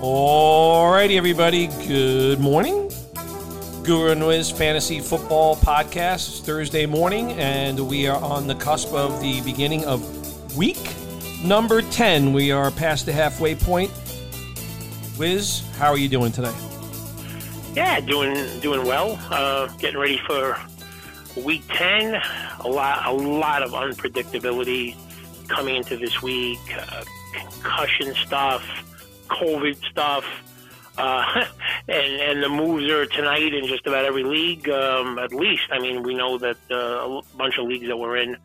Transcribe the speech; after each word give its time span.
Alrighty, 0.00 1.16
everybody. 1.16 1.66
Good 1.88 2.38
morning. 2.38 2.88
Guru 3.82 4.28
Wiz 4.28 4.48
Fantasy 4.48 5.00
Football 5.00 5.56
Podcast. 5.56 6.28
It's 6.28 6.38
Thursday 6.38 6.86
morning, 6.86 7.32
and 7.32 7.80
we 7.88 8.06
are 8.06 8.22
on 8.22 8.46
the 8.46 8.54
cusp 8.54 8.92
of 8.92 9.20
the 9.20 9.40
beginning 9.40 9.84
of 9.86 10.56
week 10.56 10.94
number 11.42 11.82
10. 11.82 12.32
We 12.32 12.52
are 12.52 12.70
past 12.70 13.06
the 13.06 13.12
halfway 13.12 13.56
point. 13.56 13.90
Wiz, 15.18 15.64
how 15.78 15.90
are 15.90 15.98
you 15.98 16.08
doing 16.08 16.30
today? 16.30 16.54
Yeah, 17.74 17.98
doing 17.98 18.60
doing 18.60 18.86
well. 18.86 19.18
Uh, 19.32 19.66
getting 19.78 19.98
ready 19.98 20.20
for 20.28 20.56
week 21.36 21.64
10. 21.70 22.22
A 22.60 22.68
lot, 22.68 23.04
a 23.04 23.12
lot 23.12 23.64
of 23.64 23.72
unpredictability 23.72 24.94
coming 25.48 25.74
into 25.74 25.96
this 25.96 26.22
week. 26.22 26.60
Uh, 26.72 27.02
concussion 27.34 28.14
stuff 28.14 28.64
COVID 29.28 29.76
stuff. 29.90 30.24
Uh, 30.96 31.44
and 31.88 32.20
and 32.20 32.42
the 32.42 32.48
moves 32.48 32.90
are 32.90 33.06
tonight 33.06 33.54
in 33.54 33.66
just 33.66 33.86
about 33.86 34.04
every 34.04 34.24
league. 34.24 34.68
Um, 34.68 35.18
at 35.18 35.32
least, 35.32 35.64
I 35.70 35.78
mean, 35.78 36.02
we 36.02 36.14
know 36.14 36.38
that 36.38 36.56
uh, 36.70 36.74
a 36.74 37.22
bunch 37.36 37.58
of 37.58 37.66
leagues 37.66 37.86
that 37.86 37.96
we're 37.96 38.16
in 38.16 38.36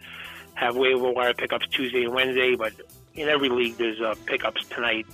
have 0.55 0.75
waiver 0.75 1.11
wire 1.11 1.33
pickups 1.33 1.67
Tuesday 1.67 2.03
and 2.03 2.13
Wednesday, 2.13 2.55
but 2.55 2.73
in 3.15 3.27
every 3.27 3.49
league 3.49 3.77
there's 3.77 3.99
uh, 4.01 4.15
pickups 4.25 4.65
tonight 4.67 5.05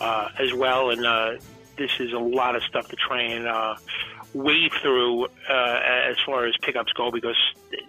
uh, 0.00 0.28
as 0.38 0.52
well. 0.52 0.90
And 0.90 1.04
uh, 1.04 1.34
this 1.76 1.90
is 1.98 2.12
a 2.12 2.18
lot 2.18 2.56
of 2.56 2.62
stuff 2.62 2.88
to 2.88 2.96
try 2.96 3.22
and 3.22 3.46
uh, 3.46 3.74
wade 4.34 4.72
through 4.82 5.24
uh, 5.24 5.80
as 6.10 6.16
far 6.26 6.44
as 6.46 6.56
pickups 6.60 6.92
go 6.92 7.10
because 7.10 7.36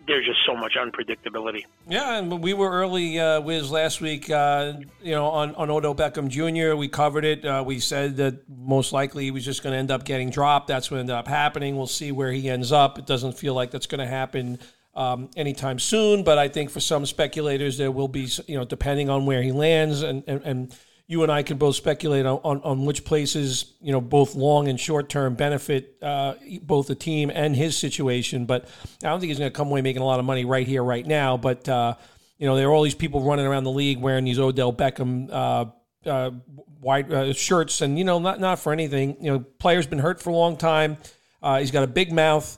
there's 0.07 0.25
just 0.25 0.39
so 0.45 0.55
much 0.55 0.75
unpredictability. 0.75 1.65
Yeah, 1.87 2.17
and 2.17 2.41
we 2.41 2.53
were 2.53 2.69
early, 2.69 3.19
uh, 3.19 3.41
Wiz, 3.41 3.71
last 3.71 3.99
week, 3.99 4.29
uh, 4.29 4.73
you 5.01 5.11
know, 5.11 5.25
on, 5.25 5.55
on 5.55 5.69
Odell 5.71 5.95
Beckham 5.95 6.29
Jr. 6.29 6.75
We 6.75 6.87
covered 6.87 7.25
it. 7.25 7.43
Uh, 7.43 7.63
we 7.65 7.79
said 7.79 8.17
that 8.17 8.47
most 8.47 8.93
likely 8.93 9.25
he 9.25 9.31
was 9.31 9.43
just 9.43 9.63
going 9.63 9.73
to 9.73 9.79
end 9.79 9.91
up 9.91 10.05
getting 10.05 10.29
dropped. 10.29 10.67
That's 10.67 10.91
what 10.91 10.99
ended 10.99 11.15
up 11.15 11.27
happening. 11.27 11.75
We'll 11.75 11.87
see 11.87 12.11
where 12.11 12.31
he 12.31 12.49
ends 12.49 12.71
up. 12.71 12.99
It 12.99 13.07
doesn't 13.07 13.33
feel 13.33 13.55
like 13.55 13.71
that's 13.71 13.87
going 13.87 13.99
to 13.99 14.07
happen 14.07 14.59
um, 14.95 15.29
anytime 15.35 15.79
soon, 15.79 16.23
but 16.23 16.37
I 16.37 16.47
think 16.47 16.69
for 16.69 16.79
some 16.79 17.05
speculators, 17.05 17.77
there 17.77 17.91
will 17.91 18.07
be, 18.07 18.29
you 18.47 18.57
know, 18.57 18.65
depending 18.65 19.09
on 19.09 19.25
where 19.25 19.41
he 19.41 19.51
lands 19.51 20.03
and, 20.03 20.23
and, 20.27 20.41
and 20.43 20.75
you 21.07 21.21
and 21.21 21.31
I 21.31 21.43
can 21.43 21.57
both 21.57 21.75
speculate 21.75 22.25
on, 22.25 22.39
on, 22.43 22.61
on, 22.63 22.85
which 22.85 23.05
places, 23.05 23.73
you 23.79 23.91
know, 23.91 24.01
both 24.01 24.33
long 24.33 24.67
and 24.67 24.79
short 24.79 25.07
term 25.07 25.35
benefit 25.35 25.97
uh, 26.01 26.33
both 26.63 26.87
the 26.87 26.95
team 26.95 27.31
and 27.33 27.55
his 27.55 27.77
situation. 27.77 28.45
But 28.45 28.67
I 29.03 29.09
don't 29.09 29.19
think 29.19 29.29
he's 29.29 29.37
going 29.37 29.51
to 29.51 29.55
come 29.55 29.67
away 29.67 29.81
making 29.81 30.01
a 30.01 30.05
lot 30.05 30.19
of 30.19 30.25
money 30.25 30.45
right 30.45 30.65
here, 30.65 30.83
right 30.83 31.05
now. 31.05 31.37
But, 31.37 31.69
uh, 31.69 31.95
you 32.39 32.47
know, 32.47 32.55
there 32.55 32.67
are 32.69 32.73
all 32.73 32.81
these 32.81 32.95
people 32.95 33.21
running 33.21 33.45
around 33.45 33.65
the 33.65 33.71
league 33.71 33.99
wearing 33.99 34.25
these 34.25 34.39
Odell 34.39 34.73
Beckham 34.73 35.29
uh, 35.31 35.65
uh 36.09 36.31
white 36.79 37.11
uh, 37.11 37.33
shirts. 37.33 37.81
And, 37.81 37.99
you 37.99 38.03
know, 38.03 38.17
not, 38.17 38.39
not 38.39 38.59
for 38.59 38.73
anything. 38.73 39.17
You 39.21 39.33
know, 39.33 39.39
player's 39.39 39.87
been 39.87 39.99
hurt 39.99 40.21
for 40.21 40.31
a 40.31 40.35
long 40.35 40.57
time. 40.57 40.97
Uh, 41.41 41.59
he's 41.59 41.71
got 41.71 41.83
a 41.83 41.87
big 41.87 42.11
mouth. 42.11 42.57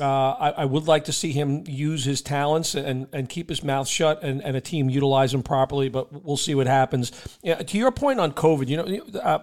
Uh, 0.00 0.32
I, 0.32 0.50
I, 0.50 0.64
would 0.64 0.86
like 0.86 1.04
to 1.04 1.12
see 1.12 1.32
him 1.32 1.64
use 1.66 2.04
his 2.04 2.22
talents 2.22 2.74
and, 2.74 3.08
and 3.12 3.28
keep 3.28 3.48
his 3.48 3.62
mouth 3.62 3.88
shut 3.88 4.22
and, 4.22 4.42
and 4.44 4.56
a 4.56 4.60
team 4.60 4.88
utilize 4.88 5.34
him 5.34 5.42
properly, 5.42 5.88
but 5.88 6.24
we'll 6.24 6.36
see 6.36 6.54
what 6.54 6.66
happens. 6.66 7.10
Yeah, 7.42 7.56
to 7.56 7.78
your 7.78 7.90
point 7.90 8.20
on 8.20 8.32
COVID, 8.32 8.68
you 8.68 8.76
know, 8.76 9.20
uh, 9.20 9.38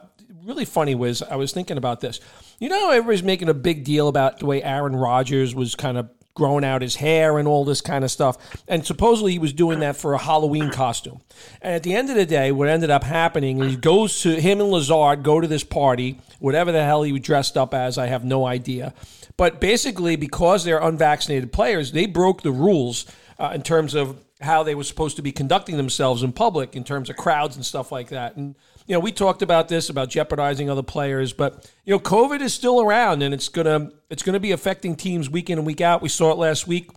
really 0.45 0.66
funny 0.66 0.95
was 0.95 1.22
I 1.22 1.36
was 1.36 1.52
thinking 1.52 1.78
about 1.78 2.02
this. 2.02 2.20
You 2.59 2.70
know, 2.70 2.92
everybody's 2.92 3.23
making 3.23 3.50
a 3.50 3.53
big 3.53 3.83
deal 3.83 4.08
about 4.08 4.39
the 4.39 4.45
way 4.45 4.64
Aaron 4.64 4.95
Rodgers 4.95 5.53
was 5.53 5.76
kind 5.76 5.98
of 5.98 6.09
growing 6.36 6.64
out 6.64 6.81
his 6.81 6.97
hair 6.97 7.39
and 7.39 7.47
all 7.47 7.66
this 7.66 7.81
kind 7.81 8.03
of 8.03 8.11
stuff. 8.11 8.38
And 8.67 8.86
supposedly 8.86 9.31
he 9.31 9.39
was 9.39 9.53
doing 9.53 9.80
that 9.80 9.95
for 9.95 10.14
a 10.14 10.17
Halloween 10.17 10.69
costume. 10.69 11.22
And 11.61 11.73
at 11.73 11.83
the 11.83 11.95
end 11.95 12.09
of 12.09 12.16
the 12.16 12.25
day, 12.25 12.52
what 12.52 12.67
ended 12.67 12.92
up 12.92 13.03
happening 13.03 13.59
is 13.61 13.72
he 13.72 13.77
goes 13.77 14.22
to 14.22 14.39
him 14.39 14.59
and 14.61 14.69
Lazard 14.69 15.23
go 15.23 15.42
to 15.42 15.47
this 15.47 15.64
party, 15.64 16.19
whatever 16.39 16.71
the 16.71 16.83
hell 16.83 17.04
he 17.04 17.11
was 17.11 17.21
dressed 17.21 17.58
up 17.58 17.73
as, 17.73 17.98
I 17.98 18.08
have 18.08 18.23
no 18.23 18.45
idea. 18.45 18.93
But 19.37 19.60
basically, 19.60 20.15
because 20.15 20.64
they're 20.64 20.80
unvaccinated 20.80 21.52
players, 21.52 21.93
they 21.93 22.05
broke 22.05 22.42
the 22.42 22.52
rules 22.52 23.05
uh, 23.39 23.52
in 23.55 23.64
terms 23.64 23.95
of 23.95 24.23
how 24.42 24.64
they 24.64 24.76
were 24.76 24.83
supposed 24.83 25.15
to 25.15 25.21
be 25.21 25.31
conducting 25.31 25.77
themselves 25.77 26.21
in 26.21 26.33
public, 26.33 26.76
in 26.76 26.83
terms 26.83 27.10
of 27.10 27.15
crowds 27.15 27.55
and 27.55 27.65
stuff 27.65 27.92
like 27.92 28.10
that. 28.10 28.36
And 28.36 28.55
you 28.86 28.94
know, 28.94 29.00
we 29.00 29.12
talked 29.12 29.42
about 29.42 29.68
this 29.68 29.90
about 29.90 30.10
jeopardizing 30.10 30.70
other 30.70 30.84
players, 30.84 31.34
but 31.34 31.72
you 31.86 31.94
know, 31.94 32.00
COVID 32.00 32.42
is 32.42 32.54
still 32.54 32.82
around, 32.82 33.23
and 33.23 33.34
it's 33.34 33.50
gonna 33.50 33.92
it's 34.10 34.23
gonna 34.23 34.40
be 34.40 34.52
affecting 34.52 34.96
teams 34.96 35.30
week 35.30 35.50
in 35.50 35.58
and 35.58 35.66
week 35.66 35.82
out. 35.82 36.02
We 36.02 36.10
saw 36.10 36.32
it 36.32 36.38
last 36.38 36.68
week 36.68 36.92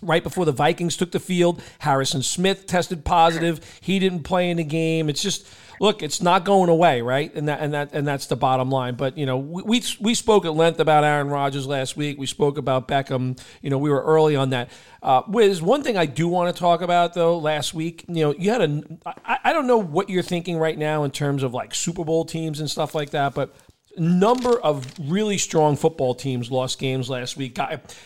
right 0.00 0.22
before 0.22 0.44
the 0.44 0.52
Vikings 0.52 0.96
took 0.96 1.10
the 1.10 1.20
field. 1.20 1.62
Harrison 1.80 2.22
Smith 2.22 2.66
tested 2.66 3.04
positive. 3.04 3.60
He 3.80 3.98
didn't 3.98 4.22
play 4.22 4.50
in 4.50 4.56
the 4.56 4.64
game. 4.64 5.08
It's 5.08 5.22
just 5.22 5.46
look, 5.80 6.02
it's 6.02 6.20
not 6.22 6.44
going 6.44 6.68
away, 6.68 7.02
right? 7.02 7.34
And 7.34 7.48
that 7.48 7.60
and 7.60 7.74
that 7.74 7.90
and 7.92 8.06
that's 8.06 8.26
the 8.26 8.36
bottom 8.36 8.70
line. 8.70 8.94
But 8.94 9.16
you 9.18 9.26
know, 9.26 9.38
we 9.38 9.62
we, 9.62 9.82
we 10.00 10.14
spoke 10.14 10.44
at 10.44 10.54
length 10.54 10.80
about 10.80 11.04
Aaron 11.04 11.28
Rodgers 11.28 11.66
last 11.66 11.96
week. 11.96 12.18
We 12.18 12.26
spoke 12.26 12.58
about 12.58 12.88
Beckham. 12.88 13.40
You 13.62 13.70
know, 13.70 13.78
we 13.78 13.90
were 13.90 14.02
early 14.02 14.36
on 14.36 14.50
that. 14.50 14.70
Uh, 15.02 15.22
Wiz, 15.28 15.62
one 15.62 15.82
thing 15.82 15.96
I 15.96 16.06
do 16.06 16.28
want 16.28 16.54
to 16.54 16.58
talk 16.58 16.80
about 16.82 17.14
though, 17.14 17.38
last 17.38 17.74
week, 17.74 18.04
you 18.08 18.24
know, 18.24 18.34
you 18.34 18.50
had 18.50 18.62
a. 18.62 18.82
I, 19.24 19.38
I 19.44 19.52
don't 19.52 19.66
know 19.66 19.78
what 19.78 20.10
you're 20.10 20.22
thinking 20.22 20.58
right 20.58 20.76
now 20.76 21.04
in 21.04 21.10
terms 21.10 21.42
of 21.42 21.54
like 21.54 21.74
Super 21.74 22.04
Bowl 22.04 22.24
teams 22.24 22.60
and 22.60 22.70
stuff 22.70 22.94
like 22.94 23.10
that, 23.10 23.34
but 23.34 23.54
number 23.98 24.58
of 24.60 24.86
really 24.98 25.38
strong 25.38 25.76
football 25.76 26.14
teams 26.14 26.50
lost 26.50 26.78
games 26.78 27.10
last 27.10 27.36
week. 27.36 27.58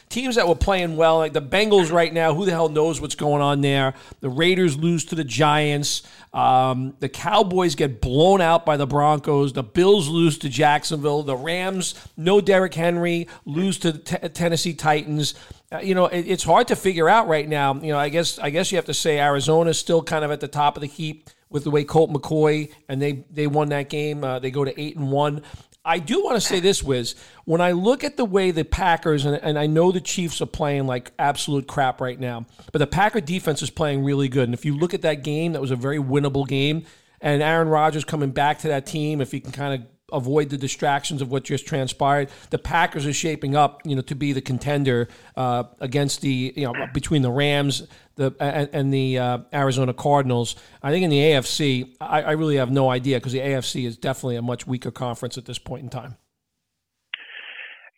Teams 0.09 0.37
that 0.37 0.49
were 0.49 0.55
playing 0.55 0.97
well, 0.97 1.19
like 1.19 1.33
the 1.33 1.43
Bengals 1.43 1.93
right 1.93 2.13
now, 2.13 2.35
who 2.35 2.45
the 2.45 2.51
hell 2.51 2.69
knows 2.69 3.01
what's 3.01 3.15
going 3.15 3.43
on 3.43 3.61
there? 3.61 3.95
The 4.21 4.31
Raiders 4.31 4.77
lose 4.77 5.05
to 5.07 5.15
the 5.15 5.25
Giants. 5.25 6.03
Um, 6.33 6.95
the 7.01 7.09
Cowboys 7.09 7.75
get 7.75 8.01
blown 8.01 8.41
out 8.41 8.65
by 8.65 8.77
the 8.77 8.87
Broncos. 8.87 9.53
The 9.53 9.63
Bills 9.63 10.09
lose 10.09 10.39
to 10.39 10.49
Jacksonville. 10.49 11.23
The 11.23 11.37
Rams, 11.37 11.95
no 12.17 12.41
Derrick 12.41 12.75
Henry, 12.75 13.29
lose 13.45 13.79
to 13.81 13.93
the 13.93 13.99
t- 13.99 14.29
Tennessee 14.29 14.75
Titans. 14.75 15.35
Uh, 15.71 15.79
you 15.79 15.95
know, 15.95 16.07
it, 16.07 16.21
it's 16.27 16.45
hard 16.45 16.69
to 16.69 16.77
figure 16.77 17.09
out 17.09 17.29
right 17.29 17.49
now. 17.49 17.75
You 17.75 17.93
know, 17.93 17.99
I 17.99 18.09
guess 18.09 18.39
I 18.39 18.51
guess 18.51 18.73
you 18.73 18.77
have 18.77 18.87
to 18.87 18.95
say 18.95 19.19
Arizona's 19.19 19.79
still 19.79 20.03
kind 20.03 20.25
of 20.25 20.31
at 20.31 20.41
the 20.41 20.49
top 20.49 20.77
of 20.77 20.81
the 20.81 20.87
heap 20.87 21.29
with 21.51 21.65
the 21.65 21.71
way 21.71 21.85
Colt 21.85 22.11
McCoy 22.11 22.73
and 22.89 23.01
they 23.01 23.25
they 23.31 23.47
won 23.47 23.69
that 23.69 23.89
game. 23.91 24.25
Uh, 24.25 24.39
they 24.39 24.51
go 24.51 24.65
to 24.65 24.81
eight 24.81 24.97
and 24.97 25.13
one. 25.13 25.43
I 25.85 25.99
do 25.99 26.23
want 26.23 26.37
to 26.37 26.41
say 26.41 26.61
this, 26.61 26.83
Wiz. 26.83 27.17
When 27.45 27.61
I 27.61 27.73
look 27.73 28.05
at 28.05 28.17
the 28.17 28.25
way 28.25 28.53
the 28.53 28.65
Packers, 28.65 29.25
and, 29.25 29.37
and, 29.37 29.59
I 29.59 29.67
know 29.67 29.91
the 29.91 30.01
Chiefs 30.01 30.41
are 30.41 30.47
playing 30.47 30.87
like 30.87 31.11
absolute 31.19 31.67
crap 31.67 32.01
right 32.01 32.19
now, 32.19 32.47
but 32.71 32.79
the 32.79 32.87
Packer 32.87 33.21
defense 33.21 33.63
is 33.63 33.71
playing 33.71 34.05
really 34.05 34.29
good. 34.29 34.45
And 34.45 34.55
if 34.55 34.65
you 34.65 34.77
look 34.77 34.95
at 34.95 35.03
that 35.03 35.25
game, 35.25 35.55
that 35.55 35.61
was 35.61 35.73
a 35.73 35.77
very 35.77 35.99
winnable 35.99 36.47
game. 36.47 36.85
And 37.21 37.43
Aaron 37.43 37.69
Rodgers 37.69 38.05
coming 38.05 38.31
back 38.31 38.61
to 38.61 38.69
that 38.69 38.87
team, 38.87 39.21
if 39.21 39.33
he 39.33 39.41
can 39.41 39.53
kind 39.53 39.81
of 39.81 39.89
avoid 40.13 40.51
the 40.51 40.57
distractions 40.57 41.23
of 41.23 41.31
what 41.31 41.45
just 41.45 41.67
transpired. 41.67 42.31
The 42.51 42.59
Packers 42.59 43.07
are 43.07 43.13
shaping 43.13 43.57
up, 43.57 43.81
you 43.85 43.97
know, 43.97 44.03
to 44.03 44.15
be 44.15 44.33
the 44.33 44.41
contender 44.41 45.09
uh, 45.37 45.65
against 45.81 46.21
the, 46.21 46.53
you 46.57 46.65
know, 46.65 46.75
between 46.93 47.23
the 47.23 47.31
Rams 47.31 47.87
the 48.17 48.35
and, 48.41 48.69
and 48.73 48.95
the 48.95 49.19
uh, 49.19 49.39
Arizona 49.53 49.95
Cardinals. 49.95 50.57
I 50.83 50.91
think 50.91 51.05
in 51.05 51.11
the 51.11 51.19
AFC, 51.19 51.95
I, 52.01 52.23
I 52.23 52.31
really 52.33 52.57
have 52.57 52.71
no 52.71 52.91
idea 52.91 53.19
because 53.19 53.33
the 53.33 53.41
AFC 53.41 53.87
is 53.87 53.97
definitely 53.97 54.37
a 54.37 54.43
much 54.43 54.67
weaker 54.67 54.91
conference 54.91 55.39
at 55.39 55.47
this 55.47 55.59
point 55.59 55.85
in 55.85 55.89
time. 55.89 56.17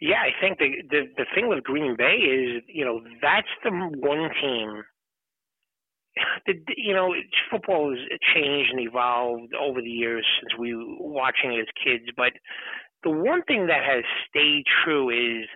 Yeah, 0.01 0.21
I 0.21 0.31
think 0.41 0.59
the, 0.59 0.71
the 0.91 1.03
the 1.17 1.27
thing 1.35 1.49
with 1.49 1.65
Green 1.65 1.97
Bay 1.97 2.17
is, 2.17 2.63
you 2.69 2.85
know, 2.85 3.01
that's 3.23 3.49
the 3.63 3.71
one 3.71 4.31
team 4.41 4.85
the, 6.47 6.55
you 6.77 6.95
know, 6.95 7.15
football 7.51 7.91
has 7.91 7.99
changed 8.35 8.71
and 8.73 8.81
evolved 8.81 9.53
over 9.55 9.81
the 9.81 9.91
years 9.91 10.27
since 10.41 10.59
we 10.59 10.75
were 10.75 10.85
watching 10.99 11.53
it 11.53 11.61
as 11.61 11.67
kids. 11.85 12.05
But 12.17 12.33
the 13.03 13.11
one 13.11 13.43
thing 13.45 13.67
that 13.67 13.85
has 13.85 14.05
stayed 14.29 14.65
true 14.85 15.11
is 15.11 15.47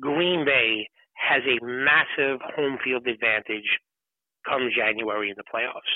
Green 0.00 0.44
Bay 0.44 0.88
has 1.14 1.42
a 1.44 1.64
massive 1.64 2.40
home 2.56 2.78
field 2.82 3.06
advantage 3.06 3.78
come 4.48 4.70
January 4.74 5.30
in 5.30 5.36
the 5.36 5.44
playoffs. 5.44 5.92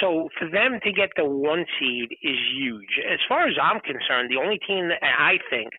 So 0.00 0.28
for 0.38 0.48
them 0.48 0.78
to 0.84 0.92
get 0.92 1.10
the 1.16 1.24
one 1.24 1.64
seed 1.78 2.10
is 2.22 2.36
huge. 2.54 3.00
As 3.10 3.18
far 3.28 3.48
as 3.48 3.54
I'm 3.60 3.80
concerned, 3.80 4.30
the 4.30 4.40
only 4.40 4.60
team 4.66 4.88
that 4.88 5.02
I 5.02 5.38
think 5.48 5.70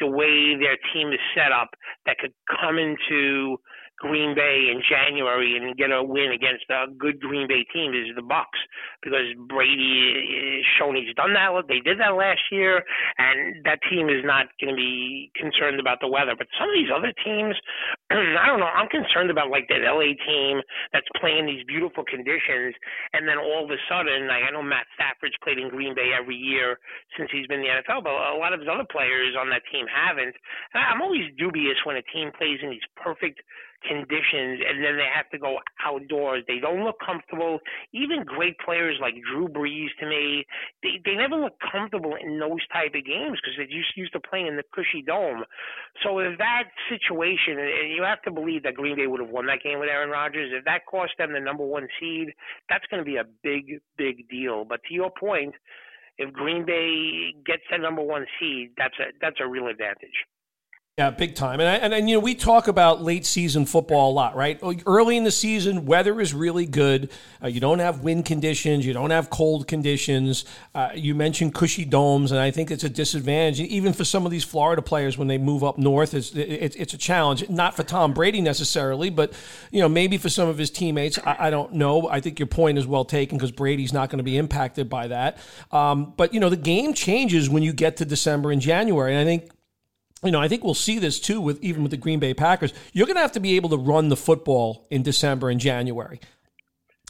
the 0.00 0.06
way 0.06 0.56
their 0.56 0.78
team 0.94 1.12
is 1.12 1.20
set 1.34 1.52
up 1.52 1.68
that 2.06 2.18
could 2.18 2.32
come 2.48 2.78
into 2.78 3.58
Green 3.98 4.34
Bay 4.34 4.70
in 4.70 4.80
January 4.86 5.56
and 5.58 5.76
get 5.76 5.90
a 5.90 6.02
win 6.02 6.30
against 6.30 6.64
a 6.70 6.86
good 6.98 7.20
Green 7.20 7.48
Bay 7.48 7.66
team 7.74 7.90
is 7.94 8.14
the 8.14 8.22
Bucs 8.22 8.60
because 9.02 9.26
Brady 9.48 10.14
eh, 10.14 10.60
is 10.60 10.66
shown 10.78 10.94
he's 10.94 11.14
done 11.14 11.34
that. 11.34 11.50
They 11.66 11.80
did 11.82 11.98
that 11.98 12.14
last 12.14 12.42
year, 12.52 12.84
and 13.18 13.64
that 13.64 13.80
team 13.90 14.08
is 14.08 14.22
not 14.22 14.46
going 14.62 14.70
to 14.70 14.78
be 14.78 15.30
concerned 15.34 15.80
about 15.80 15.98
the 16.00 16.06
weather. 16.06 16.38
But 16.38 16.46
some 16.54 16.70
of 16.70 16.76
these 16.78 16.92
other 16.94 17.10
teams, 17.24 17.58
I 18.10 18.46
don't 18.46 18.60
know. 18.62 18.70
I'm 18.70 18.88
concerned 18.88 19.30
about 19.30 19.50
like 19.50 19.66
that 19.68 19.82
LA 19.82 20.14
team 20.22 20.62
that's 20.92 21.08
playing 21.18 21.46
these 21.46 21.66
beautiful 21.66 22.06
conditions, 22.06 22.78
and 23.12 23.26
then 23.26 23.38
all 23.38 23.66
of 23.66 23.70
a 23.70 23.80
sudden, 23.90 24.30
like 24.30 24.46
I 24.46 24.54
know 24.54 24.62
Matt 24.62 24.86
Stafford's 24.94 25.36
played 25.42 25.58
in 25.58 25.68
Green 25.68 25.94
Bay 25.94 26.14
every 26.14 26.38
year 26.38 26.78
since 27.18 27.30
he's 27.34 27.46
been 27.50 27.60
in 27.60 27.66
the 27.66 27.74
NFL, 27.82 28.06
but 28.06 28.14
a 28.14 28.38
lot 28.38 28.54
of 28.54 28.60
his 28.60 28.70
other 28.70 28.86
players 28.86 29.34
on 29.34 29.50
that 29.50 29.66
team 29.72 29.86
haven't. 29.90 30.34
I'm 30.74 31.02
always 31.02 31.26
dubious 31.34 31.76
when 31.82 31.98
a 31.98 32.06
team 32.14 32.30
plays 32.30 32.62
in 32.62 32.70
these 32.70 32.86
perfect 32.94 33.42
conditions, 33.86 34.60
and 34.66 34.82
then 34.82 34.96
they 34.96 35.08
have 35.12 35.28
to 35.30 35.38
go 35.38 35.58
outdoors. 35.84 36.44
They 36.46 36.58
don't 36.58 36.84
look 36.84 36.96
comfortable. 37.04 37.58
Even 37.92 38.24
great 38.24 38.58
players 38.58 38.98
like 39.00 39.14
Drew 39.22 39.48
Brees, 39.48 39.88
to 40.00 40.06
me, 40.06 40.46
they 40.82 41.00
they 41.04 41.14
never 41.14 41.36
look 41.36 41.54
comfortable 41.60 42.14
in 42.16 42.38
those 42.38 42.66
type 42.72 42.94
of 42.94 43.04
games 43.04 43.38
because 43.38 43.54
they're 43.56 43.66
just 43.66 43.96
used 43.96 44.12
to 44.12 44.20
playing 44.20 44.46
in 44.46 44.56
the 44.56 44.64
cushy 44.72 45.02
dome. 45.02 45.44
So 46.02 46.18
if 46.18 46.38
that 46.38 46.64
situation, 46.88 47.58
and 47.58 47.92
you 47.94 48.02
have 48.02 48.22
to 48.22 48.30
believe 48.30 48.62
that 48.64 48.74
Green 48.74 48.96
Bay 48.96 49.06
would 49.06 49.20
have 49.20 49.30
won 49.30 49.46
that 49.46 49.62
game 49.62 49.78
with 49.78 49.88
Aaron 49.88 50.10
Rodgers, 50.10 50.52
if 50.52 50.64
that 50.64 50.86
cost 50.90 51.12
them 51.18 51.32
the 51.32 51.40
number 51.40 51.64
one 51.64 51.88
seed, 52.00 52.32
that's 52.68 52.86
going 52.90 53.00
to 53.00 53.06
be 53.06 53.16
a 53.16 53.24
big, 53.42 53.80
big 53.96 54.28
deal. 54.28 54.64
But 54.64 54.82
to 54.88 54.94
your 54.94 55.10
point, 55.10 55.54
if 56.18 56.32
Green 56.32 56.66
Bay 56.66 57.34
gets 57.46 57.62
that 57.70 57.80
number 57.80 58.02
one 58.02 58.26
seed, 58.38 58.72
that's 58.76 58.94
a 58.98 59.12
that's 59.20 59.38
a 59.40 59.46
real 59.46 59.68
advantage. 59.68 60.26
Yeah, 60.98 61.10
big 61.10 61.36
time. 61.36 61.60
And, 61.60 61.68
I, 61.68 61.76
and, 61.76 61.94
and, 61.94 62.10
you 62.10 62.16
know, 62.16 62.20
we 62.20 62.34
talk 62.34 62.66
about 62.66 63.00
late 63.00 63.24
season 63.24 63.66
football 63.66 64.10
a 64.10 64.14
lot, 64.14 64.34
right? 64.34 64.60
Early 64.84 65.16
in 65.16 65.22
the 65.22 65.30
season, 65.30 65.86
weather 65.86 66.20
is 66.20 66.34
really 66.34 66.66
good. 66.66 67.12
Uh, 67.40 67.46
you 67.46 67.60
don't 67.60 67.78
have 67.78 68.00
wind 68.00 68.24
conditions, 68.24 68.84
you 68.84 68.92
don't 68.92 69.10
have 69.10 69.30
cold 69.30 69.68
conditions. 69.68 70.44
Uh, 70.74 70.88
you 70.96 71.14
mentioned 71.14 71.54
cushy 71.54 71.84
domes, 71.84 72.32
and 72.32 72.40
I 72.40 72.50
think 72.50 72.72
it's 72.72 72.82
a 72.82 72.88
disadvantage, 72.88 73.60
even 73.60 73.92
for 73.92 74.02
some 74.02 74.24
of 74.26 74.32
these 74.32 74.42
Florida 74.42 74.82
players 74.82 75.16
when 75.16 75.28
they 75.28 75.38
move 75.38 75.62
up 75.62 75.78
north. 75.78 76.14
It's, 76.14 76.32
it's, 76.34 76.74
it's 76.74 76.94
a 76.94 76.98
challenge. 76.98 77.48
Not 77.48 77.76
for 77.76 77.84
Tom 77.84 78.12
Brady 78.12 78.40
necessarily, 78.40 79.08
but, 79.08 79.32
you 79.70 79.80
know, 79.80 79.88
maybe 79.88 80.18
for 80.18 80.28
some 80.28 80.48
of 80.48 80.58
his 80.58 80.68
teammates. 80.68 81.16
I, 81.24 81.46
I 81.46 81.50
don't 81.50 81.74
know. 81.74 82.08
I 82.08 82.18
think 82.18 82.40
your 82.40 82.48
point 82.48 82.76
is 82.76 82.88
well 82.88 83.04
taken 83.04 83.38
because 83.38 83.52
Brady's 83.52 83.92
not 83.92 84.10
going 84.10 84.18
to 84.18 84.24
be 84.24 84.36
impacted 84.36 84.88
by 84.88 85.06
that. 85.06 85.38
Um, 85.70 86.12
but, 86.16 86.34
you 86.34 86.40
know, 86.40 86.48
the 86.48 86.56
game 86.56 86.92
changes 86.92 87.48
when 87.48 87.62
you 87.62 87.72
get 87.72 87.98
to 87.98 88.04
December 88.04 88.50
and 88.50 88.60
January. 88.60 89.14
And 89.14 89.20
I 89.20 89.24
think 89.24 89.52
you 90.24 90.30
know, 90.30 90.40
I 90.40 90.48
think 90.48 90.64
we'll 90.64 90.74
see 90.74 90.98
this 90.98 91.20
too 91.20 91.40
with 91.40 91.62
even 91.62 91.82
with 91.82 91.90
the 91.90 91.96
Green 91.96 92.18
Bay 92.18 92.34
Packers. 92.34 92.72
You're 92.92 93.06
going 93.06 93.16
to 93.16 93.22
have 93.22 93.32
to 93.32 93.40
be 93.40 93.56
able 93.56 93.70
to 93.70 93.76
run 93.76 94.08
the 94.08 94.16
football 94.16 94.86
in 94.90 95.02
December 95.02 95.48
and 95.48 95.60
January. 95.60 96.20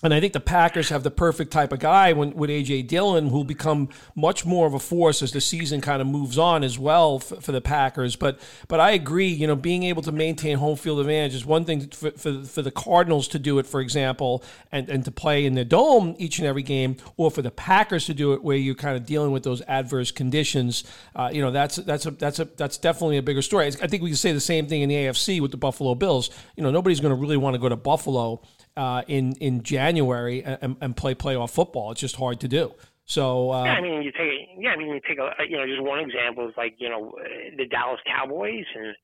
And 0.01 0.15
I 0.15 0.21
think 0.21 0.33
the 0.33 0.41
Packers 0.41 0.91
have 0.91 1.03
the 1.03 1.11
perfect 1.11 1.51
type 1.51 1.73
of 1.73 1.81
guy 1.81 2.13
when, 2.13 2.31
with 2.35 2.51
A.J. 2.51 2.83
Dillon, 2.83 3.31
who'll 3.31 3.43
become 3.43 3.89
much 4.15 4.47
more 4.47 4.65
of 4.65 4.73
a 4.73 4.79
force 4.79 5.23
as 5.23 5.33
the 5.33 5.41
season 5.41 5.81
kind 5.81 6.01
of 6.01 6.07
moves 6.07 6.39
on 6.39 6.63
as 6.63 6.79
well 6.79 7.19
for, 7.19 7.41
for, 7.41 7.51
the 7.51 7.61
Packers. 7.61 8.15
But 8.15 8.39
but 8.69 8.79
I 8.79 8.93
agree, 8.93 9.27
you 9.27 9.49
know, 9.49 9.57
being 9.57 9.83
able 9.83 10.03
to 10.03 10.13
maintain 10.13 10.59
home 10.59 10.77
field 10.77 11.01
advantage 11.01 11.35
is 11.35 11.45
one 11.45 11.65
thing 11.65 11.89
for, 11.89 12.13
for, 12.13 12.45
for 12.45 12.63
the 12.63 12.71
Cardinals 12.71 13.27
to 13.29 13.41
do 13.41 13.59
it, 13.59 13.67
for 13.67 13.81
example, 13.81 14.45
and, 14.71 14.89
and 14.89 15.05
to 15.05 15.11
play 15.11 15.45
in 15.45 15.55
the 15.55 15.65
dome 15.65 16.15
each 16.19 16.39
and 16.39 16.47
every 16.47 16.63
game, 16.63 16.97
or 17.17 17.29
for 17.29 17.43
the 17.43 17.51
Packers 17.51 18.07
to 18.07 18.15
do 18.15 18.35
it 18.35 18.45
where 18.45 18.57
you're 18.57 18.77
kind 18.77 18.97
of 18.97 19.05
dealing 19.05 19.33
with 19.33 19.43
those 19.43 19.63
adverse 19.63 20.13
conditions. 20.13 20.85
Uh, 21.17 21.29
you 21.33 21.43
know, 21.43 21.51
that's 21.51 21.75
that's 21.75 22.07
a 22.07 22.13
that's 22.13 22.39
a 22.39 22.45
that's 22.45 22.79
definitely 22.79 23.17
a 23.17 23.23
bigger 23.23 23.43
story. 23.43 23.67
I 23.67 23.89
think 23.89 24.05
we 24.05 24.11
can 24.11 24.17
say 24.17 24.31
the 24.31 24.39
same 24.39 24.69
thing 24.69 24.83
in 24.83 24.89
the 24.89 24.95
AFC 24.95 25.41
with 25.41 25.51
the 25.51 25.57
Buffalo 25.57 25.97
Bills. 25.97 26.31
You 26.55 26.63
know, 26.63 26.71
nobody's 26.71 27.01
going 27.01 27.15
to 27.15 27.21
really 27.21 27.37
want 27.37 27.55
to 27.55 27.59
go 27.59 27.69
to 27.69 27.77
Buffalo 27.77 28.43
uh, 28.79 29.03
in 29.09 29.33
in 29.41 29.63
January 29.63 30.45
and, 30.45 30.77
and, 30.81 30.97
play 30.97 31.15
playoff 31.15 31.51
football. 31.51 31.91
It's 31.91 32.01
just 32.01 32.17
hard 32.17 32.39
to 32.41 32.49
do. 32.49 32.73
So 33.05 33.51
uh, 33.51 33.65
yeah, 33.65 33.73
I 33.75 33.81
mean, 33.81 34.03
you 34.03 34.13
take 34.13 34.55
yeah, 34.57 34.71
I 34.71 34.77
mean, 34.77 34.89
you 34.89 35.01
take 35.07 35.19
a 35.19 35.33
you 35.49 35.57
know 35.57 35.67
just 35.67 35.83
one 35.83 35.99
example 35.99 36.49
is 36.49 36.55
like 36.57 36.75
you 36.79 36.89
know 36.89 37.13
the 37.57 37.67
Dallas 37.67 38.01
Cowboys, 38.07 38.67
and 38.75 38.95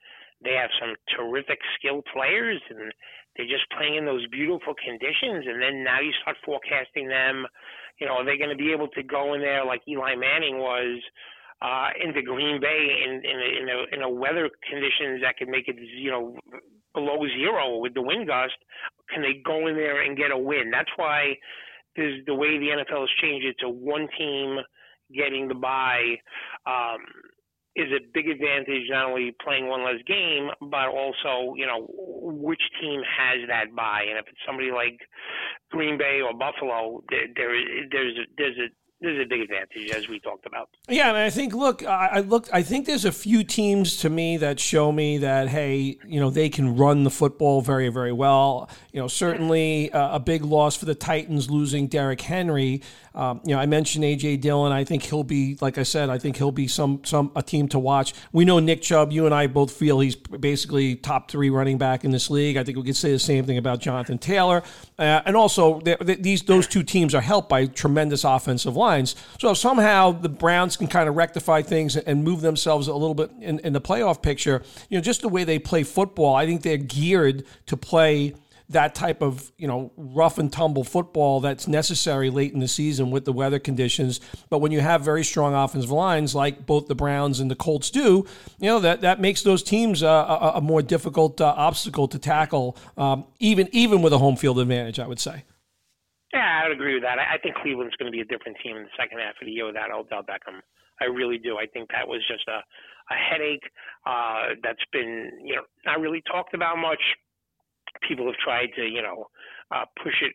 they 0.45 0.53
have 0.53 0.71
some 0.79 0.95
terrific 1.17 1.59
skilled 1.77 2.07
players, 2.15 2.63
and 2.71 2.93
they're 3.37 3.51
just 3.51 3.67
playing 3.77 3.97
in 3.97 4.05
those 4.05 4.27
beautiful 4.29 4.75
conditions. 4.79 5.45
And 5.51 5.61
then 5.61 5.83
now 5.83 6.01
you 6.01 6.13
start 6.23 6.37
forecasting 6.45 7.09
them. 7.09 7.45
You 7.99 8.07
know, 8.07 8.23
are 8.23 8.25
they 8.25 8.39
going 8.39 8.51
to 8.51 8.57
be 8.57 8.73
able 8.73 8.89
to 8.89 9.03
go 9.03 9.35
in 9.35 9.41
there 9.41 9.65
like 9.65 9.83
Eli 9.89 10.15
Manning 10.15 10.59
was? 10.59 11.03
Uh, 11.63 11.89
into 12.03 12.21
Green 12.21 12.61
Bay 12.61 12.89
in 13.07 13.23
in 13.25 13.39
a, 13.41 13.63
in 13.63 13.69
a, 13.71 13.97
in 13.97 14.03
a 14.03 14.11
weather 14.11 14.51
conditions 14.69 15.23
that 15.23 15.39
could 15.39 15.49
make 15.49 15.67
it 15.67 15.77
you 15.79 16.11
know 16.11 16.37
below 16.95 17.19
zero 17.37 17.79
with 17.79 17.95
the 17.95 18.03
wind 18.03 18.27
gust, 18.27 18.57
can 19.13 19.23
they 19.23 19.43
go 19.45 19.67
in 19.67 19.75
there 19.75 20.03
and 20.03 20.17
get 20.17 20.31
a 20.31 20.39
win? 20.39 20.71
That's 20.71 20.91
why 20.97 21.37
there's 21.97 22.25
the 22.27 22.35
way 22.35 22.59
the 22.59 22.69
NFL 22.69 23.01
has 23.01 23.11
changed 23.21 23.47
it 23.47 23.57
to 23.61 23.69
one 23.69 24.09
team 24.19 24.59
getting 25.15 25.49
the 25.49 25.55
bye 25.55 26.17
um, 26.67 26.99
is 27.77 27.91
a 27.93 28.01
big 28.15 28.29
advantage. 28.29 28.89
Not 28.89 29.11
only 29.11 29.35
playing 29.45 29.69
one 29.69 29.85
less 29.85 30.03
game, 30.07 30.49
but 30.61 30.89
also 30.89 31.55
you 31.57 31.67
know 31.67 31.87
which 31.91 32.63
team 32.81 33.03
has 33.03 33.47
that 33.49 33.75
bye. 33.75 34.05
And 34.09 34.19
if 34.19 34.27
it's 34.29 34.41
somebody 34.47 34.71
like 34.71 34.99
Green 35.71 35.99
Bay 35.99 36.21
or 36.23 36.33
Buffalo, 36.33 37.03
there, 37.11 37.27
there 37.37 37.55
there's 37.91 38.19
there's 38.39 38.59
a 38.59 38.69
there's 39.01 39.21
a 39.21 39.29
big 39.29 39.43
advantage 39.43 39.91
as 39.91 40.09
we 40.09 40.19
talked 40.19 40.47
about. 40.47 40.71
Yeah, 40.89 41.09
and 41.09 41.19
I 41.19 41.31
think 41.31 41.55
look, 41.55 41.85
I 41.85 42.21
look, 42.21 42.49
I 42.53 42.63
think 42.63 42.87
there's 42.87 43.05
a 43.05 43.13
few 43.13 43.45
teams 43.45 43.99
to 43.99 44.11
me 44.11 44.37
that 44.39 44.59
show 44.59 44.93
me 44.93 45.19
that 45.19 45.49
hey, 45.49 45.99
you 46.07 46.21
know, 46.21 46.31
they 46.31 46.49
can 46.49 46.77
run 46.77 47.05
the 47.05 47.11
football 47.11 47.61
very, 47.61 47.89
very 47.89 48.13
well. 48.13 48.69
You 48.93 49.01
know, 49.01 49.09
certainly 49.09 49.93
uh, 49.93 50.17
a 50.17 50.21
big 50.21 50.45
loss 50.45 50.77
for 50.77 50.87
the 50.87 50.95
Titans 50.95 51.51
losing 51.51 51.87
Derrick 51.87 52.23
Henry. 52.23 52.83
Um, 53.15 53.41
you 53.45 53.55
know, 53.55 53.61
I 53.61 53.67
mentioned 53.67 54.05
AJ 54.05 54.41
Dillon. 54.41 54.73
I 54.73 54.83
think 54.83 55.05
he'll 55.05 55.23
be, 55.23 55.57
like 55.61 55.79
I 55.79 55.85
said, 55.85 56.11
I 56.11 56.19
think 56.19 56.37
he'll 56.37 56.51
be 56.51 56.67
some 56.67 57.01
some 57.05 57.31
a 57.37 57.43
team 57.43 57.69
to 57.69 57.79
watch. 57.79 58.13
We 58.33 58.45
know 58.45 58.59
Nick 58.59 58.83
Chubb. 58.83 59.13
You 59.13 59.27
and 59.27 59.35
I 59.35 59.47
both 59.47 59.71
feel 59.71 60.01
he's 60.01 60.17
basically 60.17 60.97
top 60.97 61.31
three 61.31 61.51
running 61.51 61.79
back 61.79 62.05
in 62.05 62.11
this 62.11 62.29
league. 62.29 62.57
I 62.57 62.65
think 62.65 62.77
we 62.77 62.85
could 62.85 62.97
say 62.97 63.13
the 63.13 63.19
same 63.19 63.45
thing 63.45 63.59
about 63.59 63.81
Jonathan 63.81 64.19
Taylor. 64.19 64.63
Uh, 64.99 65.23
and 65.27 65.37
also, 65.37 65.81
these 65.81 66.43
those 66.43 66.67
two 66.67 66.83
teams 66.83 67.15
are 67.15 67.21
helped 67.21 67.49
by 67.49 67.67
tremendous 67.67 68.25
offensive 68.25 68.77
lines. 68.77 69.15
So 69.39 69.55
somehow 69.55 70.11
the 70.13 70.29
Browns 70.29 70.77
can 70.77 70.89
kind 70.89 71.09
of 71.09 71.15
rectify 71.15 71.63
things 71.63 71.97
and 71.97 72.25
move 72.25 72.41
themselves 72.41 72.89
a 72.89 72.95
little 72.95 73.15
bit 73.15 73.31
in, 73.41 73.61
in 73.61 73.73
the 73.73 73.81
playoff 73.81 74.23
picture. 74.23 74.63
You 74.89 74.99
know, 74.99 75.03
just 75.03 75.21
the 75.21 75.29
way 75.29 75.45
they 75.45 75.59
play 75.59 75.85
football, 75.85 76.35
I 76.35 76.47
think 76.47 76.63
they're 76.63 76.77
geared 76.77 77.45
to 77.67 77.77
play 77.77 78.35
that 78.75 78.95
type 78.95 79.23
of 79.23 79.51
you 79.57 79.67
know 79.67 79.91
rough 79.97 80.39
and 80.39 80.53
tumble 80.53 80.85
football 80.85 81.41
that's 81.41 81.67
necessary 81.67 82.31
late 82.31 82.53
in 82.53 82.61
the 82.61 82.69
season 82.69 83.11
with 83.11 83.25
the 83.25 83.33
weather 83.33 83.59
conditions. 83.59 84.21
But 84.51 84.59
when 84.59 84.71
you 84.71 84.81
have 84.81 85.01
very 85.01 85.25
strong 85.25 85.55
offensive 85.55 85.91
lines 85.91 86.35
like 86.35 86.67
both 86.67 86.87
the 86.87 86.95
Browns 86.95 87.41
and 87.41 87.51
the 87.51 87.57
Colts 87.57 87.91
do, 87.91 88.27
you 88.59 88.69
know 88.69 88.81
that 88.81 89.01
that 89.01 89.21
makes 89.21 89.43
those 89.43 89.63
teams 89.63 90.03
uh, 90.03 90.07
a, 90.07 90.59
a, 90.59 90.61
more 90.61 90.83
difficult 90.83 91.41
uh, 91.41 91.55
obstacle 91.57 92.07
to 92.09 92.19
tackle, 92.19 92.77
um, 92.97 93.27
even 93.41 93.69
even 93.73 94.03
with 94.03 94.13
a 94.13 94.19
home 94.19 94.37
field 94.37 94.59
advantage. 94.59 94.99
I 94.99 95.07
would 95.07 95.21
say. 95.21 95.45
Yeah, 96.33 96.63
I 96.63 96.69
would 96.69 96.77
agree 96.77 96.95
with 96.95 97.05
that. 97.05 97.19
I 97.19 97.39
think 97.39 97.55
Cleveland's 97.55 97.95
going 97.95 98.11
to 98.11 98.15
be 98.15 98.21
a 98.21 98.25
different 98.25 98.59
team 98.63 98.77
in 98.77 98.83
the 98.83 98.95
second 98.99 99.19
half 99.21 99.39
of 99.41 99.47
the 99.47 99.53
year 99.53 99.67
without 99.67 99.93
Odell 99.93 100.23
Beckham. 100.23 100.61
I 101.01 101.05
really 101.05 101.39
do. 101.39 101.59
I 101.59 101.67
think 101.67 101.91
that 101.91 102.09
was 102.09 102.27
just 102.27 102.43
a, 102.49 102.59
a 102.59 103.17
headache 103.17 103.71
uh, 104.05 104.59
that's 104.63 104.83
been, 104.93 105.31
you 105.45 105.55
know, 105.55 105.63
not 105.87 106.01
really 106.01 106.23
talked 106.27 106.55
about 106.55 106.79
much 106.79 107.03
people 108.09 108.27
have 108.27 108.37
tried 108.43 108.69
to, 108.77 108.83
you 108.83 109.03
know, 109.03 109.29
uh, 109.75 109.85
push 110.03 110.15
it 110.23 110.33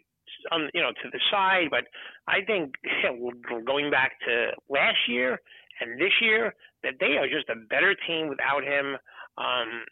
on, 0.51 0.69
you 0.74 0.81
know, 0.81 0.92
to 0.92 1.10
the 1.12 1.19
side. 1.31 1.68
But 1.69 1.85
I 2.28 2.42
think 2.45 2.76
going 3.66 3.92
back 3.92 4.14
to 4.28 4.52
last 4.69 4.97
year 5.07 5.40
and 5.81 5.99
this 5.99 6.14
year, 6.21 6.54
that 6.83 6.94
they 6.99 7.18
are 7.18 7.28
just 7.28 7.49
a 7.49 7.56
better 7.69 7.95
team 8.07 8.30
without 8.30 8.64
him. 8.64 8.95
Um, 9.38 9.83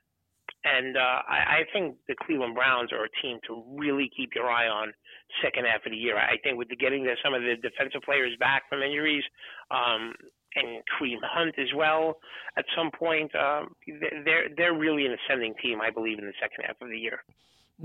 and 0.63 0.98
uh, 0.98 1.22
I, 1.27 1.38
I 1.38 1.62
think 1.72 1.96
the 2.07 2.15
Cleveland 2.25 2.55
Browns 2.55 2.91
are 2.91 3.05
a 3.05 3.22
team 3.22 3.39
to 3.48 3.63
really 3.77 4.10
keep 4.15 4.31
your 4.36 4.50
eye 4.50 4.67
on 4.67 4.91
second 5.43 5.65
half 5.65 5.86
of 5.86 5.91
the 5.91 5.98
year. 5.98 6.17
I 6.17 6.38
think 6.43 6.57
with 6.57 6.69
the 6.69 6.75
getting 6.75 7.03
the, 7.03 7.15
some 7.24 7.34
of 7.34 7.41
the 7.41 7.55
defensive 7.62 8.01
players 8.03 8.31
back 8.39 8.63
from 8.69 8.81
injuries, 8.81 9.24
um, 9.72 10.13
and 10.55 10.81
Kareem 10.89 11.19
Hunt 11.22 11.55
as 11.60 11.67
well 11.75 12.17
at 12.57 12.65
some 12.75 12.89
point, 12.91 13.31
um, 13.36 13.75
they're 14.25 14.50
they're 14.55 14.74
really 14.74 15.05
an 15.05 15.15
ascending 15.15 15.53
team, 15.62 15.81
I 15.81 15.91
believe, 15.91 16.19
in 16.19 16.25
the 16.25 16.34
second 16.41 16.65
half 16.65 16.81
of 16.81 16.89
the 16.89 16.98
year. 16.98 17.24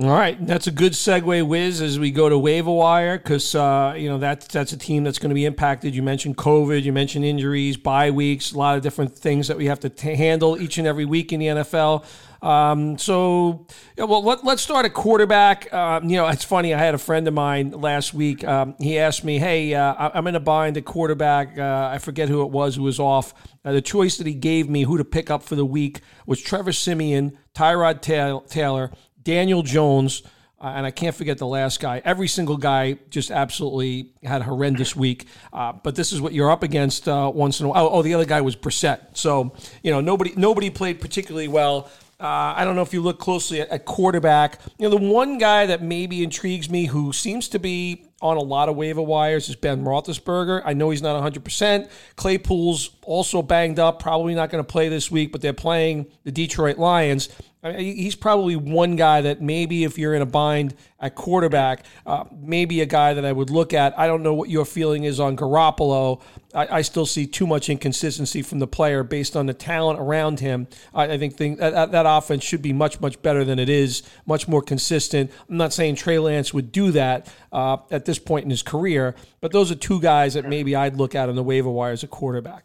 All 0.00 0.08
right, 0.08 0.38
that's 0.46 0.66
a 0.66 0.70
good 0.70 0.92
segue, 0.92 1.46
Wiz, 1.46 1.82
as 1.82 1.98
we 1.98 2.12
go 2.12 2.26
to 2.26 2.38
waiver 2.38 2.70
wire 2.70 3.18
because 3.18 3.54
uh, 3.54 3.92
you 3.94 4.08
know 4.08 4.16
that's 4.16 4.46
that's 4.46 4.72
a 4.72 4.78
team 4.78 5.04
that's 5.04 5.18
going 5.18 5.28
to 5.28 5.34
be 5.34 5.44
impacted. 5.44 5.94
You 5.94 6.02
mentioned 6.02 6.38
COVID, 6.38 6.82
you 6.82 6.94
mentioned 6.94 7.26
injuries, 7.26 7.76
bye 7.76 8.10
weeks, 8.10 8.52
a 8.52 8.58
lot 8.58 8.74
of 8.74 8.82
different 8.82 9.14
things 9.14 9.48
that 9.48 9.58
we 9.58 9.66
have 9.66 9.80
to 9.80 9.90
t- 9.90 10.14
handle 10.14 10.58
each 10.58 10.78
and 10.78 10.86
every 10.86 11.04
week 11.04 11.30
in 11.30 11.40
the 11.40 11.46
NFL. 11.46 12.06
Um, 12.40 12.96
so, 12.96 13.66
yeah, 13.98 14.04
well, 14.04 14.22
let, 14.22 14.42
us 14.44 14.62
start 14.62 14.86
at 14.86 14.94
quarterback. 14.94 15.68
Uh, 15.70 16.00
you 16.02 16.16
know, 16.16 16.26
it's 16.26 16.42
funny. 16.42 16.72
I 16.72 16.78
had 16.78 16.94
a 16.94 16.98
friend 16.98 17.28
of 17.28 17.34
mine 17.34 17.72
last 17.72 18.14
week. 18.14 18.42
Um, 18.44 18.74
he 18.80 18.98
asked 18.98 19.24
me, 19.24 19.38
"Hey, 19.38 19.74
uh, 19.74 20.10
I'm 20.14 20.26
in 20.26 20.34
a 20.34 20.40
bind 20.40 20.78
at 20.78 20.86
quarterback. 20.86 21.58
Uh, 21.58 21.90
I 21.92 21.98
forget 21.98 22.30
who 22.30 22.40
it 22.40 22.50
was 22.50 22.76
who 22.76 22.82
was 22.82 22.98
off. 22.98 23.34
Uh, 23.62 23.72
the 23.72 23.82
choice 23.82 24.16
that 24.16 24.26
he 24.26 24.32
gave 24.32 24.70
me 24.70 24.84
who 24.84 24.96
to 24.96 25.04
pick 25.04 25.30
up 25.30 25.42
for 25.42 25.54
the 25.54 25.66
week 25.66 26.00
was 26.24 26.40
Trevor 26.40 26.72
Siemian, 26.72 27.36
Tyrod 27.54 28.00
Taylor." 28.48 28.90
Daniel 29.22 29.62
Jones, 29.62 30.22
uh, 30.60 30.72
and 30.76 30.86
I 30.86 30.90
can't 30.90 31.14
forget 31.14 31.38
the 31.38 31.46
last 31.46 31.80
guy. 31.80 32.00
Every 32.04 32.28
single 32.28 32.56
guy 32.56 32.98
just 33.10 33.30
absolutely 33.30 34.12
had 34.22 34.42
a 34.42 34.44
horrendous 34.44 34.94
week. 34.94 35.26
Uh, 35.52 35.72
but 35.72 35.96
this 35.96 36.12
is 36.12 36.20
what 36.20 36.32
you're 36.32 36.50
up 36.50 36.62
against 36.62 37.08
uh, 37.08 37.30
once 37.34 37.60
in 37.60 37.66
a 37.66 37.68
while. 37.68 37.86
Oh, 37.86 37.90
oh, 37.90 38.02
the 38.02 38.14
other 38.14 38.24
guy 38.24 38.40
was 38.40 38.54
Brissett. 38.54 39.16
So 39.16 39.54
you 39.82 39.90
know 39.90 40.00
nobody 40.00 40.32
nobody 40.36 40.70
played 40.70 41.00
particularly 41.00 41.48
well. 41.48 41.90
Uh, 42.22 42.54
I 42.56 42.64
don't 42.64 42.76
know 42.76 42.82
if 42.82 42.92
you 42.92 43.00
look 43.00 43.18
closely 43.18 43.60
at, 43.62 43.68
at, 43.70 43.84
quarterback. 43.84 44.60
You 44.78 44.88
know, 44.88 44.96
the 44.96 45.04
one 45.04 45.38
guy 45.38 45.66
that 45.66 45.82
maybe 45.82 46.22
intrigues 46.22 46.70
me, 46.70 46.86
who 46.86 47.12
seems 47.12 47.48
to 47.48 47.58
be 47.58 48.06
on 48.20 48.36
a 48.36 48.40
lot 48.40 48.68
of 48.68 48.76
waiver 48.76 49.02
wires, 49.02 49.48
is 49.48 49.56
Ben 49.56 49.84
Roethlisberger. 49.84 50.62
I 50.64 50.72
know 50.72 50.90
he's 50.90 51.02
not 51.02 51.20
100%. 51.20 51.90
Claypool's 52.14 52.90
also 53.02 53.42
banged 53.42 53.80
up, 53.80 53.98
probably 53.98 54.36
not 54.36 54.50
going 54.50 54.62
to 54.62 54.72
play 54.72 54.88
this 54.88 55.10
week, 55.10 55.32
but 55.32 55.40
they're 55.40 55.52
playing 55.52 56.06
the 56.22 56.30
Detroit 56.30 56.78
Lions. 56.78 57.28
He's 57.64 58.16
probably 58.16 58.56
one 58.56 58.96
guy 58.96 59.20
that 59.20 59.40
maybe 59.40 59.84
if 59.84 59.96
you're 59.96 60.14
in 60.14 60.22
a 60.22 60.26
bind 60.26 60.74
at 60.98 61.14
quarterback, 61.14 61.86
uh, 62.04 62.24
maybe 62.32 62.80
a 62.80 62.86
guy 62.86 63.14
that 63.14 63.24
I 63.24 63.30
would 63.30 63.50
look 63.50 63.72
at. 63.72 63.96
I 63.96 64.08
don't 64.08 64.24
know 64.24 64.34
what 64.34 64.50
your 64.50 64.64
feeling 64.64 65.04
is 65.04 65.20
on 65.20 65.36
Garoppolo. 65.36 66.20
I, 66.52 66.78
I 66.78 66.82
still 66.82 67.06
see 67.06 67.24
too 67.24 67.46
much 67.46 67.70
inconsistency 67.70 68.42
from 68.42 68.58
the 68.58 68.66
player 68.66 69.04
based 69.04 69.36
on 69.36 69.46
the 69.46 69.54
talent 69.54 70.00
around 70.00 70.40
him. 70.40 70.66
I, 70.92 71.04
I 71.04 71.18
think 71.18 71.36
thing, 71.36 71.54
that, 71.56 71.92
that 71.92 72.04
offense 72.04 72.42
should 72.42 72.62
be 72.62 72.72
much, 72.72 73.00
much 73.00 73.22
better 73.22 73.44
than 73.44 73.60
it 73.60 73.68
is, 73.68 74.02
much 74.26 74.48
more 74.48 74.62
consistent. 74.62 75.30
I'm 75.48 75.56
not 75.56 75.72
saying 75.72 75.94
Trey 75.94 76.18
Lance 76.18 76.52
would 76.52 76.72
do 76.72 76.90
that 76.90 77.32
uh, 77.52 77.76
at 77.92 78.06
this 78.06 78.18
point 78.18 78.42
in 78.42 78.50
his 78.50 78.64
career, 78.64 79.14
but 79.40 79.52
those 79.52 79.70
are 79.70 79.76
two 79.76 80.00
guys 80.00 80.34
that 80.34 80.48
maybe 80.48 80.74
I'd 80.74 80.96
look 80.96 81.14
at 81.14 81.28
on 81.28 81.36
the 81.36 81.44
waiver 81.44 81.70
wire 81.70 81.92
as 81.92 82.02
a 82.02 82.08
quarterback. 82.08 82.64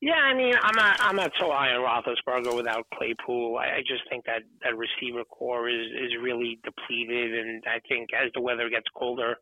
Yeah, 0.00 0.20
I 0.20 0.34
mean, 0.34 0.54
I'm 0.60 0.76
not 0.76 0.96
I'm 1.00 1.16
not 1.16 1.32
so 1.40 1.50
high 1.50 1.72
on 1.72 1.80
Roethlisberger 1.80 2.54
without 2.54 2.86
Claypool. 2.94 3.56
I, 3.56 3.78
I 3.78 3.80
just 3.80 4.02
think 4.10 4.26
that 4.26 4.42
that 4.62 4.76
receiver 4.76 5.24
corps 5.24 5.68
is 5.68 5.86
is 5.88 6.12
really 6.20 6.58
depleted, 6.64 7.32
and 7.34 7.62
I 7.66 7.80
think 7.88 8.10
as 8.12 8.30
the 8.34 8.42
weather 8.42 8.68
gets 8.68 8.86
colder, 8.94 9.36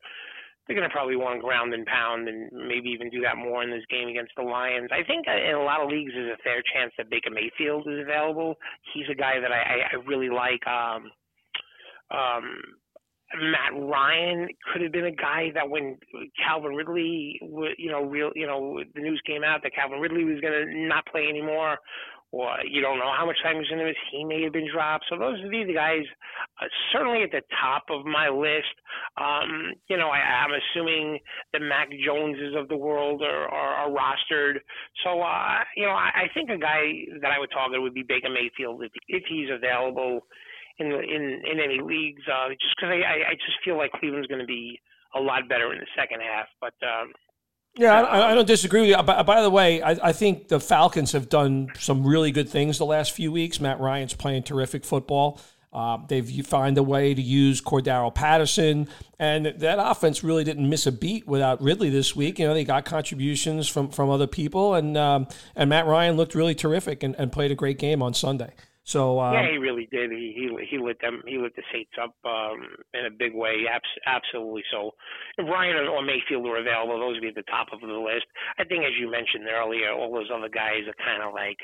they're 0.67 0.77
going 0.77 0.89
to 0.89 0.93
probably 0.95 1.17
want 1.17 1.43
ground 1.43 1.75
and 1.75 1.85
pound, 1.87 2.29
and 2.29 2.51
maybe 2.53 2.89
even 2.91 3.11
do 3.11 3.21
that 3.23 3.37
more 3.37 3.65
in 3.65 3.71
this 3.71 3.85
game 3.91 4.09
against 4.09 4.33
the 4.37 4.45
Lions. 4.45 4.91
I 4.93 5.03
think 5.03 5.27
in 5.27 5.57
a 5.57 5.65
lot 5.65 5.83
of 5.83 5.91
leagues, 5.91 6.13
there's 6.15 6.39
a 6.39 6.43
fair 6.43 6.63
chance 6.73 6.93
that 6.99 7.11
Baker 7.11 7.31
Mayfield 7.31 7.87
is 7.89 8.01
available. 8.01 8.55
He's 8.95 9.11
a 9.11 9.15
guy 9.15 9.41
that 9.41 9.51
I, 9.51 9.91
I 9.91 9.97
really 10.07 10.31
like. 10.31 10.65
Um, 10.71 11.11
um, 12.15 12.63
Matt 13.37 13.73
Ryan 13.75 14.49
could 14.73 14.83
have 14.83 14.93
been 14.93 15.07
a 15.07 15.15
guy 15.15 15.51
that 15.55 15.69
when 15.69 15.97
Calvin 16.45 16.75
Ridley, 16.75 17.41
you 17.79 17.91
know, 17.91 18.03
real, 18.03 18.31
you 18.35 18.47
know, 18.47 18.81
the 18.95 19.01
news 19.01 19.21
came 19.27 19.43
out 19.45 19.63
that 19.63 19.75
Calvin 19.75 20.01
Ridley 20.01 20.25
was 20.25 20.41
going 20.41 20.55
to 20.55 20.87
not 20.87 21.07
play 21.07 21.27
anymore, 21.29 21.79
or 22.31 22.51
you 22.69 22.81
don't 22.81 22.99
know 22.99 23.13
how 23.17 23.27
much 23.27 23.37
time 23.43 23.59
he's 23.59 23.69
going 23.69 23.79
to 23.79 23.87
miss. 23.87 23.97
He 24.11 24.25
may 24.25 24.43
have 24.43 24.53
been 24.53 24.69
dropped. 24.73 25.05
So 25.09 25.19
those 25.19 25.41
would 25.43 25.51
be 25.51 25.65
the 25.65 25.75
guys, 25.75 26.03
uh, 26.61 26.67
certainly 26.93 27.23
at 27.23 27.31
the 27.31 27.43
top 27.63 27.85
of 27.91 28.05
my 28.05 28.29
list. 28.29 28.75
Um, 29.17 29.73
you 29.89 29.97
know, 29.97 30.09
I, 30.09 30.19
I'm 30.19 30.51
assuming 30.51 31.19
the 31.53 31.61
Mac 31.61 31.89
Joneses 32.05 32.55
of 32.59 32.69
the 32.69 32.77
world 32.77 33.23
are, 33.23 33.49
are, 33.49 33.87
are 33.87 33.91
rostered. 33.91 34.59
So, 35.05 35.21
uh, 35.21 35.63
you 35.77 35.87
know, 35.87 35.95
I, 35.95 36.27
I 36.27 36.35
think 36.35 36.51
a 36.51 36.59
guy 36.59 37.07
that 37.23 37.31
I 37.31 37.39
would 37.39 37.51
target 37.53 37.81
would 37.81 37.95
be 37.95 38.03
Baker 38.03 38.31
Mayfield 38.31 38.83
if, 38.83 38.93
if 39.07 39.23
he's 39.29 39.49
available 39.55 40.27
in 40.79 40.87
in 40.87 41.43
in 41.51 41.61
any 41.61 41.81
leagues, 41.81 42.23
uh, 42.29 42.49
just 42.51 42.75
because 42.77 42.91
I, 42.91 43.31
I 43.31 43.35
just 43.35 43.59
feel 43.65 43.77
like 43.77 43.93
Cleveland's 43.93 44.27
going 44.27 44.41
to 44.41 44.47
be 44.47 44.81
a 45.15 45.21
lot 45.21 45.49
better 45.49 45.73
in 45.73 45.79
the 45.79 45.87
second 45.97 46.21
half. 46.21 46.47
But 46.61 46.75
um, 46.83 47.13
yeah, 47.77 48.03
I, 48.03 48.33
I, 48.33 48.35
don't 48.35 48.47
disagree 48.47 48.83
with 48.83 48.91
you. 48.91 49.03
By, 49.03 49.23
by 49.23 49.43
the 49.43 49.51
way, 49.51 49.83
I, 49.83 49.91
I, 49.91 50.13
think 50.13 50.49
the 50.49 50.61
Falcons 50.61 51.13
have 51.13 51.29
done 51.29 51.71
some 51.79 52.07
really 52.07 52.31
good 52.31 52.49
things 52.49 52.79
the 52.79 52.87
last 52.87 53.13
few 53.13 53.33
weeks. 53.33 53.61
Matt 53.61 53.81
Ryan's 53.81 54.15
playing 54.15 54.45
terrific 54.45 54.85
football. 54.85 55.41
Uh, 55.73 55.99
they've 56.07 56.47
found 56.47 56.79
a 56.79 56.85
way 56.85 57.15
to 57.15 57.21
use 57.21 57.61
Cordarrelle 57.61 58.15
Patterson, 58.15 58.89
and 59.19 59.47
that 59.47 59.79
offense 59.81 60.23
really 60.23 60.45
didn't 60.45 60.69
miss 60.69 60.87
a 60.87 60.93
beat 60.93 61.27
without 61.27 61.61
Ridley 61.61 61.91
this 61.91 62.15
week. 62.15 62.39
You 62.39 62.47
know, 62.47 62.55
they 62.55 62.63
got 62.63 62.85
contributions 62.85 63.69
from 63.69 63.91
from 63.91 64.09
other 64.09 64.29
people, 64.29 64.75
and 64.75 64.97
um, 64.97 65.27
and 65.57 65.69
Matt 65.69 65.87
Ryan 65.87 66.17
looked 66.17 66.37
really 66.37 66.55
terrific 66.55 67.03
and, 67.03 67.17
and 67.19 67.33
played 67.33 67.51
a 67.51 67.57
great 67.57 67.81
game 67.81 68.03
on 68.03 68.15
Sunday. 68.15 68.53
So 68.85 69.19
um, 69.19 69.33
yeah, 69.33 69.51
he 69.51 69.57
really 69.57 69.89
did. 69.91 70.11
He 70.13 70.37
he 70.37 70.67
he 70.71 70.79
lit 70.79 71.01
them. 71.01 71.23
He 71.27 71.39
lit 71.39 71.57
the 71.57 71.65
Saints 71.73 71.97
up 72.01 72.15
um, 72.25 72.61
in 72.93 73.07
a 73.07 73.11
big 73.11 73.35
way. 73.35 73.65
Abs- 73.65 74.05
absolutely. 74.05 74.63
So 74.71 74.93
if 75.39 75.49
Ryan 75.49 75.89
or 75.89 76.05
Mayfield 76.05 76.45
were 76.45 76.61
available, 76.61 77.01
those 77.01 77.17
would 77.17 77.23
be 77.23 77.29
at 77.29 77.35
the 77.35 77.49
top 77.49 77.69
of 77.73 77.81
the 77.81 77.87
list. 77.87 78.29
I 78.59 78.65
think, 78.65 78.85
as 78.85 78.93
you 79.01 79.11
mentioned 79.11 79.49
earlier, 79.49 79.91
all 79.93 80.13
those 80.13 80.29
other 80.29 80.53
guys 80.53 80.85
are 80.85 81.01
kind 81.01 81.25
of 81.25 81.33
like 81.33 81.57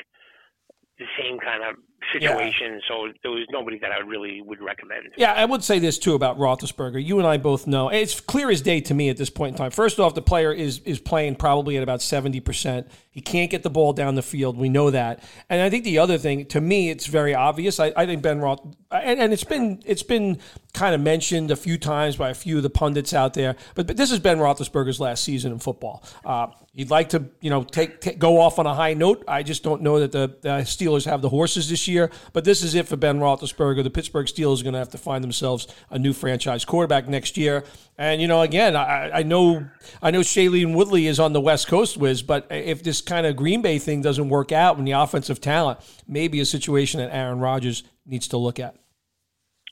the 0.98 1.04
same 1.20 1.38
kind 1.38 1.60
of 1.60 1.76
situation. 2.12 2.74
Yeah. 2.74 2.88
So 2.88 3.12
there 3.22 3.30
was 3.30 3.46
nobody 3.50 3.78
that 3.78 3.92
I 3.92 3.98
really 3.98 4.42
would 4.42 4.60
recommend. 4.60 5.08
Yeah, 5.16 5.32
I 5.32 5.44
would 5.44 5.62
say 5.62 5.78
this 5.78 5.98
too 5.98 6.14
about 6.14 6.38
Roethlisberger. 6.38 7.04
You 7.04 7.18
and 7.18 7.26
I 7.26 7.36
both 7.36 7.66
know 7.66 7.88
it's 7.88 8.20
clear 8.20 8.50
as 8.50 8.62
day 8.62 8.80
to 8.82 8.94
me 8.94 9.08
at 9.08 9.16
this 9.16 9.30
point 9.30 9.54
in 9.54 9.58
time. 9.58 9.70
First 9.70 10.00
off, 10.00 10.14
the 10.14 10.22
player 10.22 10.52
is 10.52 10.80
is 10.80 10.98
playing 10.98 11.36
probably 11.36 11.76
at 11.76 11.82
about 11.82 12.02
seventy 12.02 12.40
percent. 12.40 12.88
He 13.12 13.20
can't 13.20 13.50
get 13.50 13.64
the 13.64 13.70
ball 13.70 13.92
down 13.92 14.14
the 14.14 14.22
field. 14.22 14.56
We 14.56 14.68
know 14.68 14.90
that. 14.90 15.22
And 15.48 15.60
I 15.60 15.68
think 15.68 15.82
the 15.82 15.98
other 15.98 16.16
thing, 16.16 16.46
to 16.46 16.60
me, 16.60 16.90
it's 16.90 17.06
very 17.06 17.34
obvious. 17.34 17.80
I, 17.80 17.92
I 17.96 18.06
think 18.06 18.22
Ben 18.22 18.38
Roth, 18.38 18.60
and, 18.92 19.18
and, 19.18 19.32
it's 19.32 19.42
been 19.42 19.82
it's 19.84 20.04
been 20.04 20.38
kind 20.74 20.94
of 20.94 21.00
mentioned 21.00 21.50
a 21.50 21.56
few 21.56 21.76
times 21.76 22.14
by 22.14 22.30
a 22.30 22.34
few 22.34 22.58
of 22.58 22.62
the 22.62 22.70
pundits 22.70 23.12
out 23.12 23.34
there. 23.34 23.56
But, 23.74 23.88
but 23.88 23.96
this 23.96 24.12
is 24.12 24.20
Ben 24.20 24.38
Roethlisberger's 24.38 25.00
last 25.00 25.24
season 25.24 25.50
in 25.50 25.58
football. 25.58 26.04
Uh, 26.24 26.48
he'd 26.72 26.90
like 26.90 27.08
to, 27.08 27.24
you 27.40 27.50
know, 27.50 27.64
take, 27.64 28.00
take, 28.00 28.20
go 28.20 28.40
off 28.40 28.60
on 28.60 28.66
a 28.66 28.74
high 28.74 28.94
note. 28.94 29.24
I 29.26 29.42
just 29.42 29.64
don't 29.64 29.82
know 29.82 29.98
that 29.98 30.12
the, 30.12 30.36
the 30.40 30.48
Steelers 30.60 31.04
have 31.06 31.20
the 31.20 31.28
horses 31.28 31.68
this 31.68 31.88
year. 31.88 31.89
But 32.32 32.44
this 32.44 32.62
is 32.62 32.74
it 32.74 32.88
for 32.88 32.96
Ben 32.96 33.18
Roethlisberger. 33.18 33.82
The 33.82 33.90
Pittsburgh 33.90 34.26
Steelers 34.26 34.60
are 34.60 34.64
going 34.64 34.72
to 34.74 34.78
have 34.78 34.90
to 34.90 34.98
find 34.98 35.22
themselves 35.22 35.66
a 35.90 35.98
new 35.98 36.12
franchise 36.12 36.64
quarterback 36.64 37.08
next 37.08 37.36
year. 37.36 37.64
And 37.98 38.20
you 38.22 38.28
know, 38.28 38.40
again, 38.42 38.76
I, 38.76 39.10
I 39.10 39.22
know 39.22 39.68
I 40.02 40.10
know 40.10 40.20
Shailene 40.20 40.74
Woodley 40.74 41.06
is 41.06 41.20
on 41.20 41.32
the 41.32 41.40
West 41.40 41.68
Coast, 41.68 41.96
Wiz, 41.96 42.22
but 42.22 42.46
if 42.50 42.82
this 42.82 43.00
kind 43.00 43.26
of 43.26 43.36
Green 43.36 43.62
Bay 43.62 43.78
thing 43.78 44.02
doesn't 44.02 44.28
work 44.28 44.52
out 44.52 44.78
and 44.78 44.86
the 44.86 44.92
offensive 44.92 45.40
talent, 45.40 45.80
maybe 46.06 46.40
a 46.40 46.46
situation 46.46 47.00
that 47.00 47.14
Aaron 47.14 47.40
Rodgers 47.40 47.82
needs 48.06 48.28
to 48.28 48.36
look 48.36 48.58
at. 48.58 48.76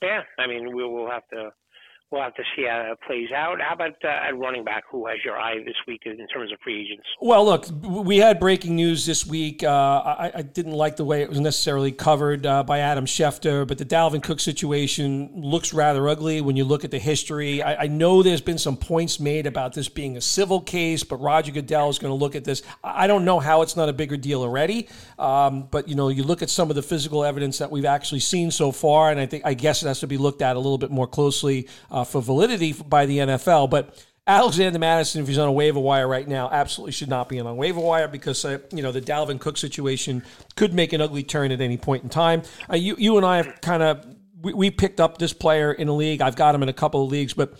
Yeah, 0.01 0.21
I 0.37 0.47
mean, 0.47 0.75
we 0.75 0.83
will 0.83 1.09
have 1.09 1.27
to 1.29 1.51
we'll 2.11 2.23
have 2.23 2.33
to 2.35 2.43
see 2.55 2.65
how 2.67 2.91
it 2.91 2.99
plays 3.05 3.29
out. 3.35 3.61
How 3.61 3.75
about 3.75 3.95
uh, 4.03 4.07
at 4.07 4.37
running 4.37 4.63
back? 4.63 4.83
Who 4.91 5.05
has 5.07 5.17
your 5.23 5.37
eye 5.39 5.57
this 5.63 5.75
week 5.87 6.03
in 6.05 6.17
terms 6.27 6.51
of 6.51 6.59
free 6.63 6.81
agents? 6.81 7.05
Well, 7.21 7.45
look, 7.45 7.67
we 7.83 8.17
had 8.17 8.39
breaking 8.39 8.75
news 8.75 9.05
this 9.05 9.25
week. 9.25 9.63
Uh, 9.63 9.69
I, 9.69 10.31
I, 10.35 10.41
didn't 10.41 10.73
like 10.73 10.95
the 10.95 11.05
way 11.05 11.21
it 11.21 11.29
was 11.29 11.39
necessarily 11.39 11.91
covered 11.91 12.45
uh, 12.45 12.63
by 12.63 12.79
Adam 12.79 13.05
Schefter, 13.05 13.67
but 13.67 13.77
the 13.77 13.85
Dalvin 13.85 14.23
Cook 14.23 14.39
situation 14.39 15.31
looks 15.35 15.73
rather 15.73 16.07
ugly 16.09 16.41
when 16.41 16.55
you 16.55 16.63
look 16.63 16.83
at 16.83 16.91
the 16.91 16.99
history. 16.99 17.61
I, 17.61 17.83
I 17.83 17.87
know 17.87 18.23
there's 18.23 18.41
been 18.41 18.57
some 18.57 18.77
points 18.77 19.19
made 19.19 19.45
about 19.45 19.73
this 19.73 19.87
being 19.87 20.17
a 20.17 20.21
civil 20.21 20.61
case, 20.61 21.03
but 21.03 21.17
Roger 21.17 21.51
Goodell 21.51 21.89
is 21.89 21.99
going 21.99 22.11
to 22.11 22.15
look 22.15 22.35
at 22.35 22.43
this. 22.43 22.63
I 22.83 23.05
don't 23.05 23.25
know 23.25 23.39
how 23.39 23.61
it's 23.61 23.75
not 23.75 23.89
a 23.89 23.93
bigger 23.93 24.17
deal 24.17 24.41
already, 24.41 24.87
um, 25.19 25.67
but 25.69 25.87
you 25.87 25.95
know, 25.95 26.09
you 26.09 26.23
look 26.23 26.41
at 26.41 26.49
some 26.49 26.69
of 26.69 26.75
the 26.75 26.81
physical 26.81 27.23
evidence 27.23 27.59
that 27.59 27.69
we've 27.69 27.85
actually 27.85 28.21
seen 28.21 28.49
so 28.49 28.71
far, 28.71 29.11
and 29.11 29.19
I 29.19 29.27
think 29.27 29.45
I 29.45 29.53
guess 29.53 29.83
it 29.83 29.87
has 29.87 29.99
to 29.99 30.07
be 30.07 30.17
looked 30.17 30.41
at 30.41 30.55
a 30.55 30.59
little 30.59 30.79
bit 30.79 30.89
more 30.89 31.07
closely 31.07 31.67
uh, 31.91 31.98
for 32.03 32.21
validity 32.21 32.73
by 32.73 33.05
the 33.05 33.19
NFL. 33.19 33.69
But 33.69 34.05
Alexander 34.27 34.77
Mattison, 34.77 35.21
if 35.21 35.27
he's 35.27 35.39
on 35.39 35.49
a 35.49 35.51
waiver 35.51 35.79
wire 35.79 36.07
right 36.07 36.27
now, 36.27 36.49
absolutely 36.51 36.91
should 36.91 37.09
not 37.09 37.29
be 37.29 37.39
on 37.39 37.47
a 37.47 37.53
waiver 37.53 37.79
wire 37.79 38.07
because 38.07 38.45
uh, 38.45 38.59
you 38.71 38.83
know 38.83 38.91
the 38.91 39.01
Dalvin 39.01 39.39
Cook 39.39 39.57
situation 39.57 40.23
could 40.55 40.73
make 40.73 40.93
an 40.93 41.01
ugly 41.01 41.23
turn 41.23 41.51
at 41.51 41.61
any 41.61 41.77
point 41.77 42.03
in 42.03 42.09
time. 42.09 42.43
Uh, 42.71 42.75
you 42.75 42.95
you 42.99 43.17
and 43.17 43.25
I 43.25 43.37
have 43.37 43.59
kind 43.61 43.81
of 43.81 44.05
we, 44.41 44.53
we 44.53 44.71
picked 44.71 44.99
up 44.99 45.17
this 45.17 45.33
player 45.33 45.71
in 45.71 45.87
a 45.87 45.93
league. 45.93 46.21
I've 46.21 46.35
got 46.35 46.55
him 46.55 46.63
in 46.63 46.69
a 46.69 46.73
couple 46.73 47.03
of 47.03 47.11
leagues, 47.11 47.33
but 47.33 47.53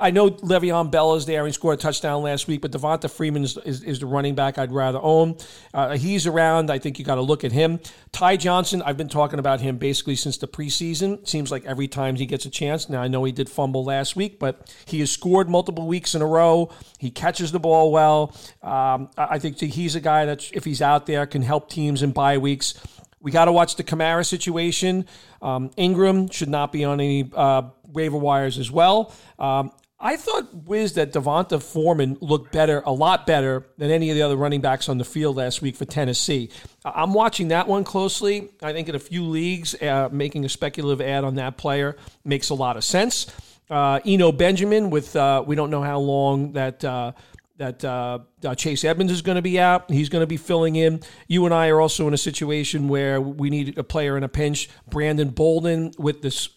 I 0.00 0.10
know 0.10 0.30
Le'Veon 0.30 0.90
Bell 0.90 1.14
is 1.14 1.24
there. 1.24 1.46
He 1.46 1.52
scored 1.52 1.78
a 1.78 1.80
touchdown 1.80 2.22
last 2.22 2.48
week, 2.48 2.60
but 2.60 2.72
Devonta 2.72 3.10
Freeman 3.10 3.44
is, 3.44 3.56
is, 3.58 3.82
is 3.82 4.00
the 4.00 4.06
running 4.06 4.34
back 4.34 4.58
I'd 4.58 4.72
rather 4.72 4.98
own. 5.00 5.36
Uh, 5.72 5.96
he's 5.96 6.26
around. 6.26 6.70
I 6.70 6.78
think 6.78 6.98
you 6.98 7.04
got 7.04 7.14
to 7.14 7.22
look 7.22 7.44
at 7.44 7.52
him. 7.52 7.80
Ty 8.12 8.36
Johnson, 8.36 8.82
I've 8.82 8.96
been 8.96 9.08
talking 9.08 9.38
about 9.38 9.60
him 9.60 9.78
basically 9.78 10.16
since 10.16 10.36
the 10.36 10.48
preseason. 10.48 11.26
Seems 11.26 11.50
like 11.50 11.64
every 11.64 11.88
time 11.88 12.16
he 12.16 12.26
gets 12.26 12.44
a 12.44 12.50
chance. 12.50 12.88
Now, 12.88 13.00
I 13.00 13.08
know 13.08 13.24
he 13.24 13.32
did 13.32 13.48
fumble 13.48 13.84
last 13.84 14.16
week, 14.16 14.38
but 14.38 14.74
he 14.84 15.00
has 15.00 15.10
scored 15.10 15.48
multiple 15.48 15.86
weeks 15.86 16.14
in 16.14 16.22
a 16.22 16.26
row. 16.26 16.70
He 16.98 17.10
catches 17.10 17.52
the 17.52 17.60
ball 17.60 17.92
well. 17.92 18.34
Um, 18.62 19.10
I 19.16 19.38
think 19.38 19.60
he's 19.60 19.94
a 19.94 20.00
guy 20.00 20.26
that, 20.26 20.50
if 20.52 20.64
he's 20.64 20.82
out 20.82 21.06
there, 21.06 21.24
can 21.26 21.42
help 21.42 21.70
teams 21.70 22.02
in 22.02 22.10
bye 22.10 22.38
weeks. 22.38 22.74
We 23.20 23.30
got 23.30 23.46
to 23.46 23.52
watch 23.52 23.76
the 23.76 23.84
Kamara 23.84 24.24
situation. 24.24 25.06
Um, 25.42 25.70
Ingram 25.76 26.30
should 26.30 26.48
not 26.48 26.72
be 26.72 26.84
on 26.84 27.00
any 27.00 27.30
uh, 27.34 27.62
waiver 27.86 28.18
wires 28.18 28.58
as 28.58 28.70
well. 28.70 29.12
Um, 29.38 29.72
I 30.00 30.16
thought, 30.16 30.54
Wiz, 30.54 30.92
that 30.92 31.12
D'Onta 31.12 31.60
Foreman 31.60 32.18
looked 32.20 32.52
better, 32.52 32.82
a 32.86 32.92
lot 32.92 33.26
better 33.26 33.66
than 33.78 33.90
any 33.90 34.10
of 34.10 34.16
the 34.16 34.22
other 34.22 34.36
running 34.36 34.60
backs 34.60 34.88
on 34.88 34.98
the 34.98 35.04
field 35.04 35.36
last 35.36 35.60
week 35.60 35.74
for 35.74 35.86
Tennessee. 35.86 36.50
I'm 36.84 37.12
watching 37.12 37.48
that 37.48 37.66
one 37.66 37.82
closely. 37.82 38.50
I 38.62 38.72
think 38.72 38.88
in 38.88 38.94
a 38.94 39.00
few 39.00 39.24
leagues, 39.24 39.74
uh, 39.82 40.08
making 40.12 40.44
a 40.44 40.48
speculative 40.48 41.04
add 41.04 41.24
on 41.24 41.34
that 41.34 41.56
player 41.56 41.96
makes 42.24 42.50
a 42.50 42.54
lot 42.54 42.76
of 42.76 42.84
sense. 42.84 43.26
Uh, 43.68 43.98
Eno 44.04 44.30
Benjamin, 44.30 44.90
with 44.90 45.16
uh, 45.16 45.42
we 45.44 45.56
don't 45.56 45.70
know 45.70 45.82
how 45.82 45.98
long 45.98 46.52
that 46.52 46.84
uh, 46.84 47.12
that 47.58 47.84
uh, 47.84 48.20
uh, 48.44 48.54
Chase 48.54 48.84
Edmonds 48.84 49.12
is 49.12 49.22
going 49.22 49.36
to 49.36 49.42
be 49.42 49.60
out. 49.60 49.90
He's 49.90 50.08
going 50.08 50.22
to 50.22 50.26
be 50.26 50.36
filling 50.36 50.76
in. 50.76 51.00
You 51.26 51.44
and 51.44 51.52
I 51.52 51.68
are 51.68 51.80
also 51.80 52.08
in 52.08 52.14
a 52.14 52.18
situation 52.18 52.88
where 52.88 53.20
we 53.20 53.50
need 53.50 53.76
a 53.76 53.84
player 53.84 54.16
in 54.16 54.22
a 54.22 54.28
pinch. 54.28 54.70
Brandon 54.88 55.28
Bolden 55.30 55.92
with 55.98 56.22
this. 56.22 56.48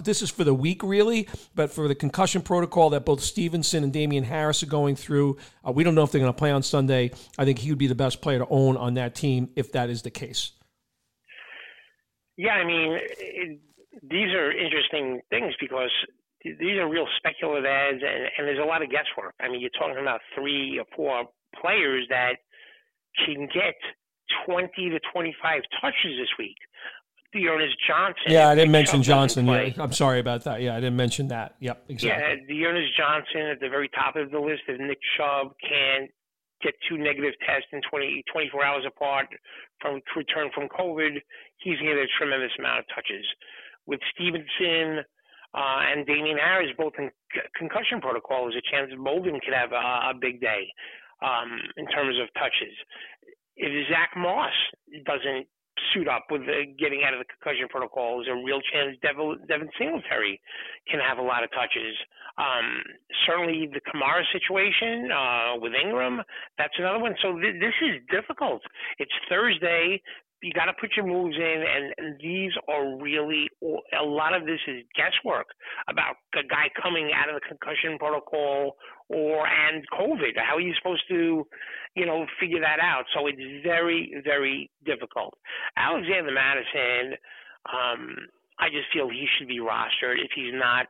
This 0.00 0.22
is 0.22 0.30
for 0.30 0.42
the 0.42 0.52
week, 0.52 0.82
really, 0.82 1.28
but 1.54 1.70
for 1.70 1.86
the 1.86 1.94
concussion 1.94 2.42
protocol 2.42 2.90
that 2.90 3.04
both 3.04 3.20
Stevenson 3.20 3.84
and 3.84 3.92
Damien 3.92 4.24
Harris 4.24 4.62
are 4.64 4.66
going 4.66 4.96
through, 4.96 5.36
uh, 5.66 5.70
we 5.70 5.84
don't 5.84 5.94
know 5.94 6.02
if 6.02 6.10
they're 6.10 6.20
going 6.20 6.32
to 6.32 6.36
play 6.36 6.50
on 6.50 6.64
Sunday. 6.64 7.12
I 7.38 7.44
think 7.44 7.60
he 7.60 7.70
would 7.70 7.78
be 7.78 7.86
the 7.86 7.94
best 7.94 8.20
player 8.20 8.40
to 8.40 8.46
own 8.50 8.76
on 8.76 8.94
that 8.94 9.14
team 9.14 9.50
if 9.54 9.70
that 9.72 9.88
is 9.88 10.02
the 10.02 10.10
case. 10.10 10.50
Yeah, 12.36 12.54
I 12.54 12.64
mean, 12.64 12.98
it, 13.18 13.60
these 14.02 14.34
are 14.34 14.50
interesting 14.50 15.20
things 15.30 15.54
because 15.60 15.90
these 16.58 16.76
are 16.78 16.88
real 16.88 17.06
speculative 17.16 17.64
adds, 17.64 18.02
and, 18.02 18.30
and 18.38 18.46
there's 18.46 18.62
a 18.62 18.66
lot 18.66 18.82
of 18.82 18.90
guesswork. 18.90 19.34
I 19.40 19.48
mean, 19.48 19.60
you're 19.60 19.74
talking 19.78 19.98
about 20.00 20.20
three 20.34 20.78
or 20.78 20.86
four 20.94 21.24
players 21.60 22.06
that 22.10 22.36
can 23.24 23.48
get 23.52 23.74
20 24.46 24.90
to 24.90 25.00
25 25.12 25.62
touches 25.80 26.12
this 26.18 26.30
week. 26.38 26.56
D'Ernest 27.32 27.76
Johnson. 27.86 28.28
Yeah, 28.28 28.48
I 28.48 28.54
didn't 28.54 28.72
mention 28.72 29.02
Johnson. 29.02 29.46
Yeah, 29.46 29.70
I'm 29.78 29.92
sorry 29.92 30.20
about 30.20 30.44
that. 30.44 30.62
Yeah, 30.62 30.76
I 30.76 30.80
didn't 30.80 30.96
mention 30.96 31.28
that. 31.28 31.56
Yep, 31.60 31.84
exactly. 31.88 32.22
Yeah, 32.22 32.34
D'Ernest 32.46 32.96
Johnson 32.96 33.52
at 33.52 33.60
the 33.60 33.68
very 33.68 33.90
top 33.90 34.16
of 34.16 34.30
the 34.30 34.38
list. 34.38 34.62
If 34.68 34.80
Nick 34.80 34.98
Chubb 35.16 35.52
can 35.60 36.08
get 36.62 36.74
two 36.88 36.96
negative 36.96 37.34
tests 37.44 37.68
in 37.72 37.80
20, 37.90 38.24
24 38.32 38.64
hours 38.64 38.84
apart 38.86 39.26
from 39.80 40.00
return 40.16 40.50
from 40.54 40.68
COVID, 40.68 41.20
he's 41.58 41.76
going 41.78 41.90
to 41.90 41.96
get 41.96 42.04
a 42.04 42.18
tremendous 42.18 42.52
amount 42.58 42.80
of 42.80 42.84
touches. 42.94 43.26
With 43.86 44.00
Stevenson 44.14 45.04
uh, 45.56 45.80
and 45.90 46.06
Damien 46.06 46.38
Harris 46.38 46.70
both 46.76 46.92
in 46.98 47.10
c- 47.34 47.40
concussion 47.56 48.00
protocol, 48.00 48.44
there's 48.44 48.60
a 48.60 48.70
chance 48.70 48.92
Bolden 48.96 49.40
could 49.40 49.54
have 49.54 49.72
a, 49.72 50.10
a 50.10 50.14
big 50.20 50.40
day 50.40 50.68
um, 51.22 51.58
in 51.76 51.86
terms 51.88 52.16
of 52.20 52.28
touches. 52.34 52.74
If 53.56 53.88
Zach 53.88 54.10
Moss 54.16 54.52
doesn't 55.06 55.48
suit 55.92 56.08
up 56.08 56.26
with 56.30 56.42
the, 56.46 56.64
getting 56.78 57.02
out 57.04 57.12
of 57.12 57.20
the 57.20 57.28
concussion 57.28 57.68
protocol. 57.68 58.16
There's 58.16 58.32
a 58.32 58.44
real 58.44 58.60
chance 58.72 58.96
Devin, 59.02 59.38
Devin 59.48 59.68
Singletary 59.78 60.40
can 60.88 61.00
have 61.00 61.18
a 61.18 61.22
lot 61.22 61.44
of 61.44 61.50
touches. 61.52 61.94
Um, 62.38 62.82
certainly, 63.26 63.68
the 63.72 63.80
Kamara 63.84 64.24
situation 64.32 65.10
uh, 65.12 65.60
with 65.60 65.72
Ingram, 65.72 66.20
that's 66.58 66.74
another 66.78 66.98
one. 66.98 67.14
So 67.22 67.38
th- 67.38 67.60
this 67.60 67.76
is 67.80 68.00
difficult. 68.10 68.62
It's 68.98 69.12
Thursday 69.28 70.00
you 70.46 70.52
got 70.52 70.66
to 70.66 70.78
put 70.80 70.94
your 70.94 71.04
moves 71.04 71.34
in, 71.34 71.58
and, 71.66 71.92
and 71.98 72.20
these 72.22 72.52
are 72.70 72.96
really 73.02 73.50
a 73.98 74.04
lot 74.04 74.32
of 74.32 74.46
this 74.46 74.60
is 74.68 74.86
guesswork 74.94 75.46
about 75.88 76.14
a 76.38 76.46
guy 76.46 76.70
coming 76.80 77.10
out 77.10 77.28
of 77.28 77.34
the 77.34 77.42
concussion 77.42 77.98
protocol 77.98 78.76
or 79.08 79.42
and 79.42 79.82
COVID. 79.90 80.38
How 80.38 80.54
are 80.54 80.60
you 80.60 80.72
supposed 80.78 81.02
to, 81.08 81.44
you 81.96 82.06
know, 82.06 82.26
figure 82.38 82.60
that 82.60 82.78
out? 82.78 83.06
So 83.12 83.26
it's 83.26 83.42
very 83.66 84.22
very 84.22 84.70
difficult. 84.84 85.34
Alexander 85.76 86.30
Mattison, 86.30 87.18
um, 87.66 88.14
I 88.62 88.70
just 88.70 88.86
feel 88.94 89.10
he 89.10 89.26
should 89.36 89.48
be 89.48 89.58
rostered. 89.58 90.22
If 90.22 90.30
he's 90.30 90.54
not, 90.54 90.86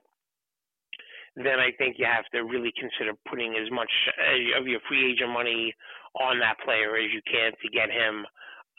then 1.35 1.57
I 1.65 1.73
think 1.79 1.97
you 1.97 2.05
have 2.05 2.29
to 2.35 2.45
really 2.45 2.73
consider 2.77 3.17
putting 3.27 3.57
as 3.57 3.73
much 3.73 3.91
uh, 4.21 4.61
of 4.61 4.69
your 4.69 4.81
free 4.87 5.13
agent 5.13 5.33
money 5.33 5.73
on 6.21 6.41
that 6.41 6.61
player 6.63 6.97
as 6.97 7.09
you 7.09 7.25
can 7.25 7.53
to 7.57 7.69
get 7.73 7.89
him 7.89 8.27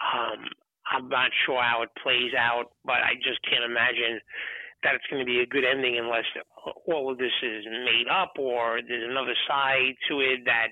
um, 0.02 0.46
I'm 0.92 1.10
not 1.10 1.32
sure 1.46 1.62
how 1.62 1.82
it 1.84 1.90
plays 2.02 2.32
out, 2.38 2.72
but 2.86 3.04
I 3.04 3.16
just 3.20 3.40
can't 3.44 3.64
imagine 3.64 4.20
that 4.84 4.96
it's 4.96 5.08
going 5.10 5.20
to 5.20 5.26
be 5.26 5.42
a 5.42 5.46
good 5.46 5.66
ending 5.66 5.98
unless 5.98 6.26
all 6.86 7.12
of 7.12 7.18
this 7.18 7.34
is 7.42 7.66
made 7.66 8.08
up 8.12 8.34
or 8.38 8.80
there's 8.88 9.10
another 9.10 9.34
side 9.48 9.98
to 10.08 10.22
it 10.22 10.46
that 10.46 10.70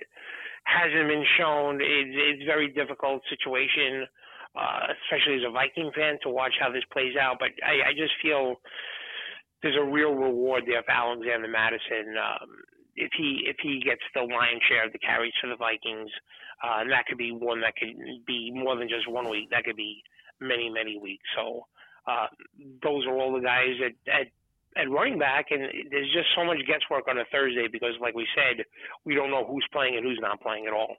hasn't 0.65 1.09
been 1.09 1.25
shown. 1.37 1.81
It's, 1.81 2.13
it's 2.13 2.43
a 2.43 2.45
very 2.45 2.69
difficult 2.69 3.23
situation, 3.29 4.05
uh, 4.55 4.93
especially 5.05 5.41
as 5.41 5.47
a 5.47 5.51
Viking 5.51 5.91
fan, 5.95 6.17
to 6.23 6.29
watch 6.29 6.53
how 6.59 6.71
this 6.71 6.85
plays 6.93 7.17
out. 7.19 7.37
But 7.39 7.57
I, 7.65 7.89
I 7.89 7.93
just 7.97 8.13
feel 8.21 8.61
there's 9.61 9.77
a 9.77 9.83
real 9.83 10.13
reward 10.13 10.63
there 10.67 10.83
for 10.83 10.91
Alexander 10.91 11.49
Mattison. 11.49 12.13
Um, 12.13 12.49
if 12.95 13.11
he 13.17 13.43
if 13.45 13.57
he 13.61 13.81
gets 13.83 14.01
the 14.13 14.21
lion's 14.21 14.61
share 14.67 14.85
of 14.85 14.93
the 14.93 14.99
carries 14.99 15.33
for 15.41 15.47
the 15.47 15.55
Vikings, 15.55 16.11
uh, 16.63 16.81
and 16.81 16.91
that 16.91 17.05
could 17.07 17.17
be 17.17 17.31
one 17.31 17.61
that 17.61 17.75
could 17.75 17.95
be 18.25 18.51
more 18.53 18.75
than 18.77 18.89
just 18.89 19.09
one 19.09 19.29
week. 19.29 19.49
That 19.51 19.63
could 19.63 19.75
be 19.75 20.03
many 20.39 20.69
many 20.69 20.97
weeks. 20.97 21.25
So 21.35 21.67
uh, 22.07 22.27
those 22.83 23.05
are 23.05 23.17
all 23.17 23.33
the 23.33 23.41
guys 23.41 23.75
at, 23.83 23.93
at 24.11 24.27
at 24.77 24.89
running 24.89 25.17
back, 25.17 25.47
and 25.51 25.61
there's 25.89 26.11
just 26.13 26.27
so 26.35 26.43
much 26.43 26.57
guesswork 26.67 27.07
on 27.07 27.17
a 27.17 27.25
Thursday 27.31 27.67
because, 27.71 27.93
like 28.01 28.13
we 28.13 28.27
said, 28.35 28.65
we 29.05 29.15
don't 29.15 29.31
know 29.31 29.45
who's 29.45 29.65
playing 29.71 29.95
and 29.95 30.05
who's 30.05 30.19
not 30.21 30.41
playing 30.41 30.65
at 30.67 30.73
all. 30.73 30.97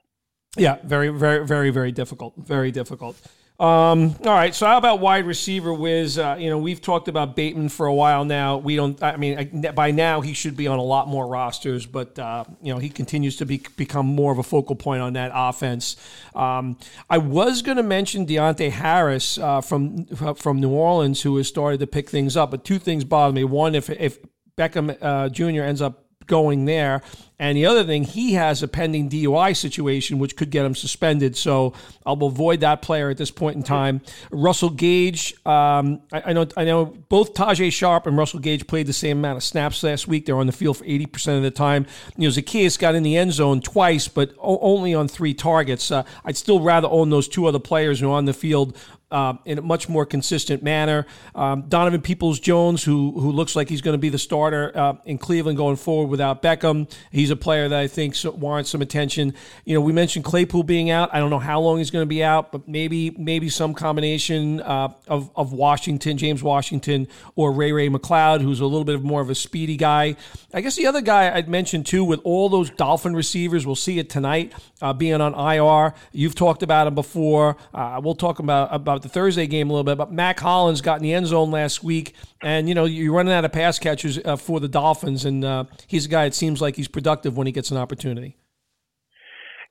Yeah, 0.55 0.77
very, 0.83 1.09
very, 1.09 1.45
very, 1.45 1.69
very 1.69 1.91
difficult. 1.91 2.33
Very 2.37 2.71
difficult. 2.71 3.21
Um, 3.59 4.15
all 4.23 4.33
right. 4.33 4.53
So 4.53 4.67
how 4.67 4.77
about 4.77 4.99
wide 4.99 5.25
receiver 5.25 5.73
Wiz? 5.73 6.19
Uh, 6.19 6.35
you 6.37 6.51
know, 6.51 6.59
we've 6.59 6.79
talked 6.79 7.07
about 7.07 7.35
Bateman 7.35 7.69
for 7.69 7.87
a 7.87 7.93
while 7.93 8.23
now. 8.23 8.57
We 8.57 8.75
don't. 8.75 9.01
I 9.01 9.17
mean, 9.17 9.65
by 9.73 9.89
now 9.89 10.21
he 10.21 10.33
should 10.33 10.55
be 10.55 10.67
on 10.67 10.77
a 10.77 10.83
lot 10.83 11.07
more 11.07 11.27
rosters, 11.27 11.87
but 11.87 12.19
uh, 12.19 12.43
you 12.61 12.71
know 12.71 12.79
he 12.79 12.89
continues 12.89 13.37
to 13.37 13.47
be 13.47 13.63
become 13.75 14.05
more 14.05 14.31
of 14.31 14.37
a 14.37 14.43
focal 14.43 14.75
point 14.75 15.01
on 15.01 15.13
that 15.13 15.31
offense. 15.33 15.95
Um, 16.35 16.77
I 17.09 17.17
was 17.17 17.63
going 17.63 17.77
to 17.77 17.83
mention 17.83 18.27
Deonte 18.27 18.69
Harris 18.69 19.39
uh, 19.39 19.61
from 19.61 20.05
from 20.05 20.61
New 20.61 20.69
Orleans, 20.69 21.23
who 21.23 21.35
has 21.37 21.47
started 21.47 21.79
to 21.79 21.87
pick 21.87 22.11
things 22.11 22.37
up. 22.37 22.51
But 22.51 22.63
two 22.63 22.77
things 22.77 23.05
bother 23.05 23.33
me. 23.33 23.43
One, 23.43 23.73
if 23.73 23.89
if 23.89 24.19
Beckham 24.55 24.95
uh, 25.01 25.29
Jr. 25.29 25.63
ends 25.63 25.81
up 25.81 26.03
going 26.27 26.65
there. 26.65 27.01
And 27.39 27.55
the 27.55 27.67
other 27.67 27.83
thing, 27.83 28.03
he 28.03 28.33
has 28.33 28.63
a 28.63 28.67
pending 28.67 29.09
DUI 29.09 29.55
situation, 29.55 30.17
which 30.17 30.35
could 30.35 30.49
get 30.49 30.65
him 30.65 30.73
suspended. 30.73 31.37
So 31.37 31.73
I'll 32.05 32.21
avoid 32.23 32.61
that 32.61 32.81
player 32.81 33.09
at 33.09 33.17
this 33.17 33.29
point 33.29 33.57
in 33.57 33.63
time. 33.63 34.01
Russell 34.31 34.71
Gage, 34.71 35.33
um, 35.45 36.01
I, 36.11 36.23
I, 36.27 36.33
know, 36.33 36.47
I 36.57 36.63
know 36.63 36.85
both 36.85 37.35
Tajae 37.35 37.71
Sharpe 37.71 38.07
and 38.07 38.17
Russell 38.17 38.39
Gage 38.39 38.65
played 38.65 38.87
the 38.87 38.93
same 38.93 39.19
amount 39.19 39.37
of 39.37 39.43
snaps 39.43 39.83
last 39.83 40.07
week. 40.07 40.25
They're 40.25 40.37
on 40.37 40.47
the 40.47 40.51
field 40.51 40.77
for 40.77 40.85
eighty 40.85 41.05
percent 41.05 41.37
of 41.37 41.43
the 41.43 41.51
time. 41.51 41.85
You 42.17 42.27
know, 42.27 42.33
Zaccheaus 42.33 42.79
got 42.79 42.95
in 42.95 43.03
the 43.03 43.15
end 43.17 43.33
zone 43.33 43.61
twice, 43.61 44.07
but 44.07 44.31
o- 44.39 44.59
only 44.59 44.95
on 44.95 45.07
three 45.07 45.33
targets. 45.33 45.91
Uh, 45.91 46.03
I'd 46.25 46.37
still 46.37 46.61
rather 46.61 46.87
own 46.87 47.11
those 47.11 47.27
two 47.27 47.45
other 47.45 47.59
players 47.59 47.99
who 47.99 48.09
are 48.09 48.15
on 48.15 48.25
the 48.25 48.33
field 48.33 48.75
uh, 49.11 49.35
in 49.45 49.57
a 49.57 49.61
much 49.61 49.87
more 49.87 50.05
consistent 50.05 50.61
manner. 50.63 51.05
Um, 51.33 51.63
Donovan 51.67 52.01
Peoples 52.01 52.39
Jones, 52.39 52.83
who 52.83 53.11
who 53.19 53.31
looks 53.31 53.55
like 53.55 53.69
he's 53.69 53.81
going 53.81 53.93
to 53.93 53.99
be 53.99 54.09
the 54.09 54.17
starter 54.17 54.71
uh, 54.75 54.93
in 55.05 55.17
Cleveland 55.17 55.57
going 55.57 55.77
forward 55.77 56.09
without 56.09 56.41
Beckham, 56.41 56.91
he's 57.11 57.26
a 57.29 57.35
player 57.35 57.69
that 57.69 57.79
I 57.79 57.87
think 57.87 58.15
warrants 58.25 58.71
some 58.71 58.81
attention. 58.81 59.33
You 59.63 59.75
know, 59.75 59.81
we 59.81 59.93
mentioned 59.93 60.25
Claypool 60.25 60.63
being 60.63 60.89
out. 60.89 61.09
I 61.13 61.19
don't 61.19 61.29
know 61.29 61.39
how 61.39 61.61
long 61.61 61.77
he's 61.77 61.91
going 61.91 62.03
to 62.03 62.07
be 62.07 62.23
out, 62.23 62.51
but 62.51 62.67
maybe 62.67 63.11
maybe 63.11 63.49
some 63.49 63.73
combination 63.73 64.61
uh, 64.61 64.89
of 65.07 65.29
of 65.35 65.53
Washington, 65.53 66.17
James 66.17 66.43
Washington, 66.43 67.07
or 67.35 67.51
Ray 67.51 67.71
Ray 67.71 67.89
McCloud, 67.89 68.41
who's 68.41 68.59
a 68.59 68.65
little 68.65 68.85
bit 68.85 69.01
more 69.01 69.21
of 69.21 69.29
a 69.29 69.35
speedy 69.35 69.77
guy. 69.77 70.15
I 70.53 70.61
guess 70.61 70.75
the 70.75 70.87
other 70.87 71.01
guy 71.01 71.33
I'd 71.33 71.47
mention 71.47 71.83
too, 71.83 72.03
with 72.03 72.19
all 72.23 72.49
those 72.49 72.69
Dolphin 72.71 73.15
receivers, 73.15 73.65
we'll 73.65 73.75
see 73.75 73.99
it 73.99 74.09
tonight 74.09 74.53
uh, 74.81 74.93
being 74.93 75.21
on 75.21 75.33
IR. 75.33 75.93
You've 76.11 76.35
talked 76.35 76.63
about 76.63 76.87
him 76.87 76.95
before. 76.95 77.55
Uh, 77.73 78.01
we'll 78.03 78.15
talk 78.15 78.39
about 78.39 78.57
about 78.73 78.97
about 78.97 79.03
the 79.03 79.09
Thursday 79.09 79.47
game 79.47 79.69
a 79.69 79.73
little 79.73 79.83
bit, 79.83 79.97
but 79.97 80.11
Mack 80.11 80.39
Hollins 80.39 80.81
got 80.81 80.97
in 80.97 81.03
the 81.03 81.13
end 81.13 81.27
zone 81.27 81.51
last 81.51 81.83
week, 81.83 82.13
and 82.41 82.67
you 82.67 82.75
know 82.75 82.85
you're 82.85 83.13
running 83.13 83.33
out 83.33 83.45
of 83.45 83.51
pass 83.51 83.77
catchers 83.77 84.17
uh, 84.23 84.35
for 84.35 84.59
the 84.59 84.67
Dolphins, 84.67 85.25
and 85.25 85.43
uh, 85.43 85.65
he's 85.87 86.05
a 86.05 86.09
guy. 86.09 86.25
It 86.25 86.33
seems 86.33 86.61
like 86.61 86.75
he's 86.75 86.87
productive 86.87 87.16
when 87.25 87.47
he 87.47 87.53
gets 87.53 87.71
an 87.71 87.77
opportunity. 87.77 88.37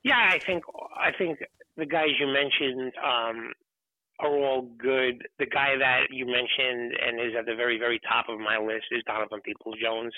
Yeah, 0.03 0.29
I 0.29 0.39
think 0.45 0.63
I 0.95 1.11
think 1.17 1.39
the 1.75 1.85
guys 1.85 2.09
you 2.19 2.27
mentioned 2.27 2.93
um, 3.03 3.51
are 4.19 4.35
all 4.35 4.69
good. 4.77 5.27
The 5.37 5.45
guy 5.45 5.75
that 5.77 6.07
you 6.11 6.25
mentioned 6.25 6.93
and 7.05 7.19
is 7.19 7.35
at 7.37 7.45
the 7.45 7.55
very 7.55 7.77
very 7.77 7.99
top 8.07 8.29
of 8.29 8.39
my 8.39 8.57
list 8.57 8.85
is 8.91 9.03
Donovan 9.05 9.41
Peoples 9.41 9.75
Jones, 9.81 10.13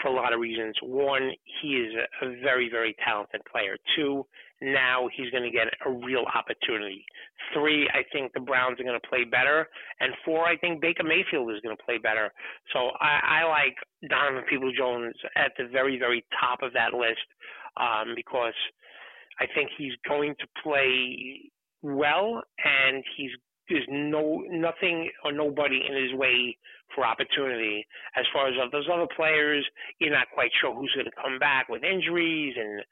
for 0.00 0.08
a 0.08 0.12
lot 0.12 0.32
of 0.32 0.40
reasons. 0.40 0.76
One, 0.82 1.30
he 1.60 1.68
is 1.76 1.94
a 2.22 2.40
very 2.42 2.68
very 2.70 2.94
talented 3.04 3.40
player. 3.50 3.76
Two, 3.96 4.26
now 4.62 5.08
he's 5.14 5.30
going 5.30 5.42
to 5.42 5.50
get 5.50 5.66
a 5.84 5.90
real 5.90 6.24
opportunity. 6.34 7.04
Three, 7.52 7.88
I 7.92 8.02
think 8.12 8.32
the 8.32 8.40
Browns 8.40 8.78
are 8.80 8.84
going 8.84 8.98
to 8.98 9.08
play 9.08 9.24
better. 9.24 9.68
And 10.00 10.12
four, 10.24 10.46
I 10.46 10.56
think 10.56 10.80
Baker 10.80 11.02
Mayfield 11.02 11.50
is 11.50 11.60
going 11.62 11.76
to 11.76 11.82
play 11.82 11.98
better. 11.98 12.32
So 12.72 12.90
I, 13.00 13.42
I 13.42 13.48
like 13.48 13.74
Donovan 14.08 14.44
Peoples 14.48 14.74
Jones 14.78 15.14
at 15.36 15.52
the 15.58 15.68
very, 15.70 15.98
very 15.98 16.24
top 16.40 16.62
of 16.62 16.72
that 16.74 16.94
list 16.94 17.26
um, 17.76 18.14
because 18.14 18.54
I 19.40 19.46
think 19.54 19.70
he's 19.76 19.92
going 20.08 20.34
to 20.38 20.46
play 20.62 21.50
well 21.82 22.42
and 22.64 23.02
he's 23.16 23.30
there's 23.72 23.88
no 23.88 24.44
nothing 24.50 25.08
or 25.24 25.32
nobody 25.32 25.80
in 25.88 25.96
his 25.96 26.12
way 26.14 26.56
for 26.94 27.06
opportunity. 27.06 27.86
As 28.16 28.24
far 28.32 28.48
as 28.48 28.54
those 28.70 28.88
other 28.92 29.08
players, 29.16 29.64
you're 29.98 30.12
not 30.12 30.26
quite 30.34 30.50
sure 30.60 30.74
who's 30.74 30.92
going 30.94 31.06
to 31.06 31.22
come 31.22 31.38
back 31.38 31.68
with 31.68 31.82
injuries, 31.82 32.54
and 32.60 32.84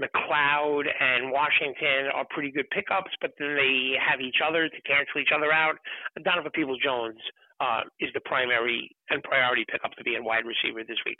McCloud 0.00 0.84
and 0.88 1.30
Washington 1.30 2.08
are 2.14 2.24
pretty 2.30 2.50
good 2.50 2.68
pickups, 2.70 3.12
but 3.20 3.32
then 3.38 3.54
they 3.56 3.92
have 4.00 4.20
each 4.20 4.40
other 4.46 4.68
to 4.68 4.80
cancel 4.82 5.20
each 5.20 5.32
other 5.36 5.52
out. 5.52 5.76
Donovan 6.24 6.50
Peoples 6.54 6.80
Jones 6.82 7.18
uh, 7.60 7.82
is 8.00 8.08
the 8.14 8.20
primary 8.24 8.90
and 9.10 9.22
priority 9.22 9.64
pickup 9.70 9.92
to 9.92 10.04
be 10.04 10.14
in 10.14 10.24
wide 10.24 10.44
receiver 10.46 10.82
this 10.88 10.98
week. 11.04 11.18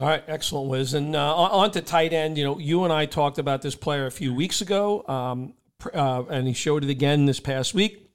All 0.00 0.08
right, 0.08 0.24
excellent, 0.28 0.70
Wiz. 0.70 0.94
And 0.94 1.14
uh, 1.14 1.34
on 1.34 1.72
to 1.72 1.82
tight 1.82 2.14
end. 2.14 2.38
You 2.38 2.44
know, 2.44 2.58
you 2.58 2.84
and 2.84 2.92
I 2.92 3.04
talked 3.04 3.38
about 3.38 3.60
this 3.60 3.74
player 3.74 4.06
a 4.06 4.10
few 4.10 4.32
weeks 4.32 4.62
ago, 4.62 5.06
um, 5.06 5.52
uh, 5.94 6.24
and 6.30 6.46
he 6.46 6.52
showed 6.52 6.84
it 6.84 6.90
again 6.90 7.26
this 7.26 7.40
past 7.40 7.74
week. 7.74 8.10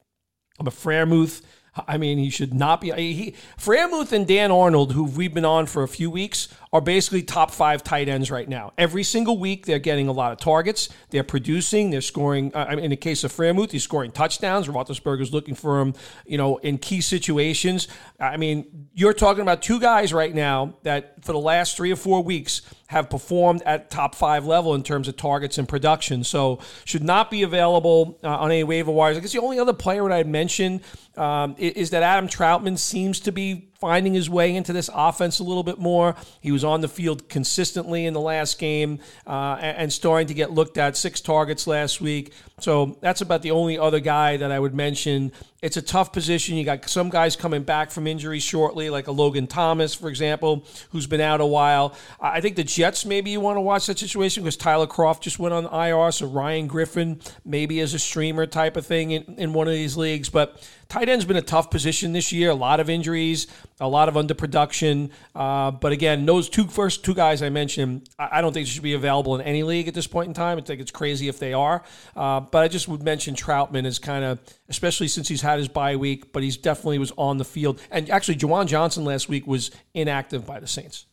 But 0.59 0.73
Freiermuth 0.73 1.41
I 1.87 1.97
mean, 1.97 2.17
he 2.17 2.29
should 2.29 2.53
not 2.53 2.81
be. 2.81 2.91
He, 2.91 3.35
Freiermuth 3.59 4.11
and 4.13 4.25
Dan 4.25 4.51
Arnold, 4.51 4.93
who 4.93 5.03
we've 5.03 5.33
been 5.33 5.45
on 5.45 5.65
for 5.65 5.83
a 5.83 5.87
few 5.87 6.09
weeks, 6.09 6.47
are 6.75 6.81
basically 6.81 7.23
top 7.23 7.51
five 7.51 7.85
tight 7.85 8.09
ends 8.09 8.29
right 8.29 8.49
now. 8.49 8.73
Every 8.77 9.03
single 9.03 9.37
week, 9.37 9.65
they're 9.65 9.79
getting 9.79 10.09
a 10.09 10.11
lot 10.11 10.33
of 10.33 10.39
targets. 10.39 10.89
They're 11.09 11.23
producing. 11.23 11.89
They're 11.89 12.01
scoring. 12.01 12.53
Uh, 12.53 12.75
in 12.77 12.89
the 12.89 12.97
case 12.97 13.23
of 13.23 13.31
Freiermuth, 13.31 13.71
he's 13.71 13.85
scoring 13.85 14.11
touchdowns. 14.11 14.67
Roethlisberger's 14.67 15.31
looking 15.31 15.55
for 15.55 15.79
him, 15.79 15.93
you 16.25 16.37
know, 16.37 16.57
in 16.57 16.77
key 16.77 16.99
situations. 16.99 17.87
I 18.19 18.35
mean, 18.35 18.89
you're 18.93 19.13
talking 19.13 19.41
about 19.41 19.61
two 19.61 19.79
guys 19.79 20.11
right 20.11 20.35
now 20.35 20.75
that 20.83 21.23
for 21.23 21.31
the 21.31 21.39
last 21.39 21.77
three 21.77 21.93
or 21.93 21.95
four 21.95 22.21
weeks 22.21 22.61
have 22.87 23.09
performed 23.09 23.61
at 23.65 23.89
top 23.89 24.13
five 24.13 24.45
level 24.45 24.75
in 24.75 24.83
terms 24.83 25.07
of 25.07 25.15
targets 25.15 25.57
and 25.57 25.69
production. 25.69 26.25
So 26.25 26.59
should 26.83 27.03
not 27.03 27.31
be 27.31 27.43
available 27.43 28.19
uh, 28.21 28.27
on 28.27 28.51
any 28.51 28.65
waiver 28.65 28.91
wires. 28.91 29.15
I 29.15 29.21
guess 29.21 29.31
the 29.31 29.41
only 29.41 29.59
other 29.59 29.73
player 29.73 30.03
that 30.03 30.11
I'd 30.11 30.27
mention 30.27 30.81
um, 31.15 31.55
is 31.57 31.91
that 31.91 32.03
Adam 32.03 32.27
Trautman 32.27 32.77
seems 32.77 33.21
to 33.21 33.31
be 33.31 33.69
finding 33.79 34.13
his 34.13 34.29
way 34.29 34.55
into 34.55 34.73
this 34.73 34.89
offense 34.93 35.39
a 35.39 35.43
little 35.43 35.63
bit 35.63 35.79
more. 35.79 36.15
He 36.41 36.51
was 36.51 36.63
on 36.63 36.81
the 36.81 36.87
field 36.87 37.27
consistently 37.29 38.05
in 38.05 38.13
the 38.13 38.21
last 38.21 38.57
game 38.59 38.99
uh, 39.27 39.57
and 39.59 39.91
starting 39.91 40.27
to 40.27 40.33
get 40.33 40.51
looked 40.51 40.77
at. 40.77 40.97
Six 40.97 41.21
targets 41.21 41.67
last 41.67 42.01
week. 42.01 42.33
So 42.59 42.97
that's 43.01 43.21
about 43.21 43.41
the 43.41 43.51
only 43.51 43.77
other 43.77 43.99
guy 43.99 44.37
that 44.37 44.51
I 44.51 44.59
would 44.59 44.73
mention. 44.73 45.33
It's 45.61 45.77
a 45.77 45.81
tough 45.81 46.13
position. 46.13 46.55
You 46.55 46.63
got 46.63 46.87
some 46.87 47.09
guys 47.09 47.35
coming 47.35 47.63
back 47.63 47.91
from 47.91 48.07
injury 48.07 48.39
shortly, 48.39 48.89
like 48.89 49.07
a 49.07 49.11
Logan 49.11 49.47
Thomas, 49.47 49.93
for 49.93 50.09
example, 50.09 50.65
who's 50.91 51.05
been 51.07 51.21
out 51.21 51.41
a 51.41 51.45
while. 51.45 51.95
I 52.21 52.39
think 52.39 52.55
the 52.55 52.63
Jets, 52.63 53.05
maybe 53.05 53.31
you 53.31 53.41
want 53.41 53.57
to 53.57 53.61
watch 53.61 53.87
that 53.87 53.99
situation 53.99 54.43
because 54.43 54.55
Tyler 54.57 54.87
Kroft 54.87 55.21
just 55.21 55.37
went 55.37 55.53
on 55.53 55.65
IR. 55.65 56.11
So 56.11 56.27
Ryan 56.27 56.67
Griffin, 56.67 57.19
maybe 57.43 57.81
as 57.81 57.93
a 57.93 57.99
streamer 57.99 58.45
type 58.45 58.77
of 58.77 58.85
thing 58.85 59.11
in, 59.11 59.23
in 59.37 59.53
one 59.53 59.67
of 59.67 59.73
these 59.73 59.97
leagues. 59.97 60.29
But 60.29 60.65
tight 60.89 61.09
end's 61.09 61.25
been 61.25 61.37
a 61.37 61.41
tough 61.41 61.69
position 61.69 62.13
this 62.13 62.31
year. 62.31 62.49
A 62.49 62.55
lot 62.55 62.79
of 62.79 62.89
injuries, 62.89 63.47
a 63.79 63.87
lot 63.87 64.09
of 64.09 64.15
underproduction. 64.15 65.09
Uh, 65.33 65.71
but 65.71 65.91
again, 65.91 66.25
those 66.25 66.49
two 66.49 66.67
first 66.67 67.03
two 67.03 67.13
guys 67.13 67.41
I 67.41 67.49
mentioned, 67.49 68.09
I, 68.17 68.41
don't 68.41 68.53
think 68.53 68.67
they 68.67 68.71
should 68.71 68.83
be 68.83 68.93
available 68.93 69.35
in 69.35 69.41
any 69.41 69.63
league 69.63 69.87
at 69.87 69.93
this 69.93 70.07
point 70.07 70.27
in 70.27 70.33
time. 70.33 70.57
I 70.57 70.61
think 70.61 70.81
it's 70.81 70.91
crazy 70.91 71.27
if 71.27 71.39
they 71.39 71.53
are. 71.53 71.83
Uh, 72.15 72.39
but 72.39 72.63
I 72.63 72.67
just 72.67 72.87
would 72.87 73.03
mention 73.03 73.35
Trautman 73.35 73.85
as 73.85 73.99
kind 73.99 74.25
of, 74.25 74.39
especially 74.69 75.07
since 75.07 75.27
he's 75.27 75.41
had 75.41 75.59
his 75.59 75.67
bye 75.67 75.95
week, 75.95 76.31
but 76.31 76.43
he's 76.43 76.57
definitely 76.57 76.99
was 76.99 77.11
on 77.17 77.37
the 77.37 77.45
field. 77.45 77.79
And 77.91 78.09
actually, 78.09 78.35
Juwan 78.35 78.67
Johnson 78.67 79.05
last 79.05 79.29
week 79.29 79.47
was 79.47 79.71
inactive 79.93 80.45
by 80.45 80.59
the 80.59 80.67
Saints. 80.67 81.05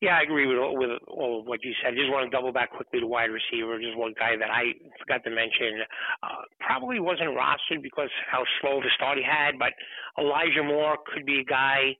Yeah, 0.00 0.18
I 0.18 0.22
agree 0.22 0.46
with 0.46 0.58
with 0.78 0.90
all 1.08 1.40
of 1.40 1.46
what 1.46 1.62
you 1.62 1.72
said. 1.82 1.94
Just 1.94 2.10
want 2.10 2.28
to 2.28 2.34
double 2.34 2.52
back 2.52 2.72
quickly 2.72 3.00
to 3.00 3.06
wide 3.06 3.30
receiver. 3.30 3.78
Just 3.78 3.96
one 3.96 4.14
guy 4.18 4.36
that 4.36 4.50
I 4.50 4.74
forgot 4.98 5.22
to 5.24 5.30
mention. 5.30 5.82
Uh, 6.22 6.42
probably 6.60 7.00
wasn't 7.00 7.30
rostered 7.30 7.82
because 7.82 8.10
how 8.30 8.44
slow 8.60 8.80
the 8.80 8.90
start 8.96 9.18
he 9.18 9.24
had, 9.24 9.58
but 9.58 9.72
Elijah 10.18 10.62
Moore 10.62 10.98
could 11.12 11.24
be 11.24 11.40
a 11.40 11.44
guy. 11.44 11.96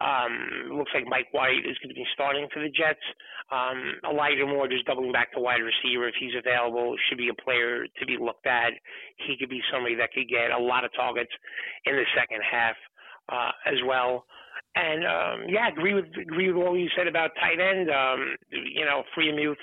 Um, 0.00 0.76
looks 0.76 0.90
like 0.92 1.06
Mike 1.08 1.32
White 1.32 1.64
is 1.64 1.78
going 1.78 1.88
to 1.88 1.94
be 1.94 2.04
starting 2.12 2.48
for 2.52 2.60
the 2.60 2.68
Jets. 2.68 3.00
Um, 3.50 3.94
Elijah 4.04 4.44
Moore, 4.44 4.68
just 4.68 4.84
doubling 4.84 5.12
back 5.12 5.32
to 5.32 5.40
wide 5.40 5.62
receiver, 5.62 6.08
if 6.08 6.14
he's 6.18 6.34
available, 6.36 6.94
should 7.08 7.16
be 7.18 7.30
a 7.30 7.42
player 7.42 7.86
to 7.86 8.06
be 8.06 8.18
looked 8.20 8.46
at. 8.46 8.74
He 9.26 9.36
could 9.38 9.48
be 9.48 9.62
somebody 9.72 9.94
that 9.96 10.12
could 10.12 10.28
get 10.28 10.50
a 10.50 10.58
lot 10.58 10.84
of 10.84 10.92
targets 10.94 11.30
in 11.86 11.94
the 11.96 12.04
second 12.18 12.42
half 12.42 12.76
uh, 13.30 13.52
as 13.64 13.78
well. 13.86 14.26
And 14.76 15.06
um, 15.06 15.48
yeah, 15.48 15.68
agree 15.68 15.94
with 15.94 16.04
agree 16.20 16.52
with 16.52 16.62
all 16.62 16.76
you 16.76 16.88
said 16.94 17.06
about 17.08 17.30
tight 17.40 17.58
end. 17.58 17.88
Um, 17.88 18.36
you 18.50 18.84
know, 18.84 19.04
Freiermuth, 19.16 19.56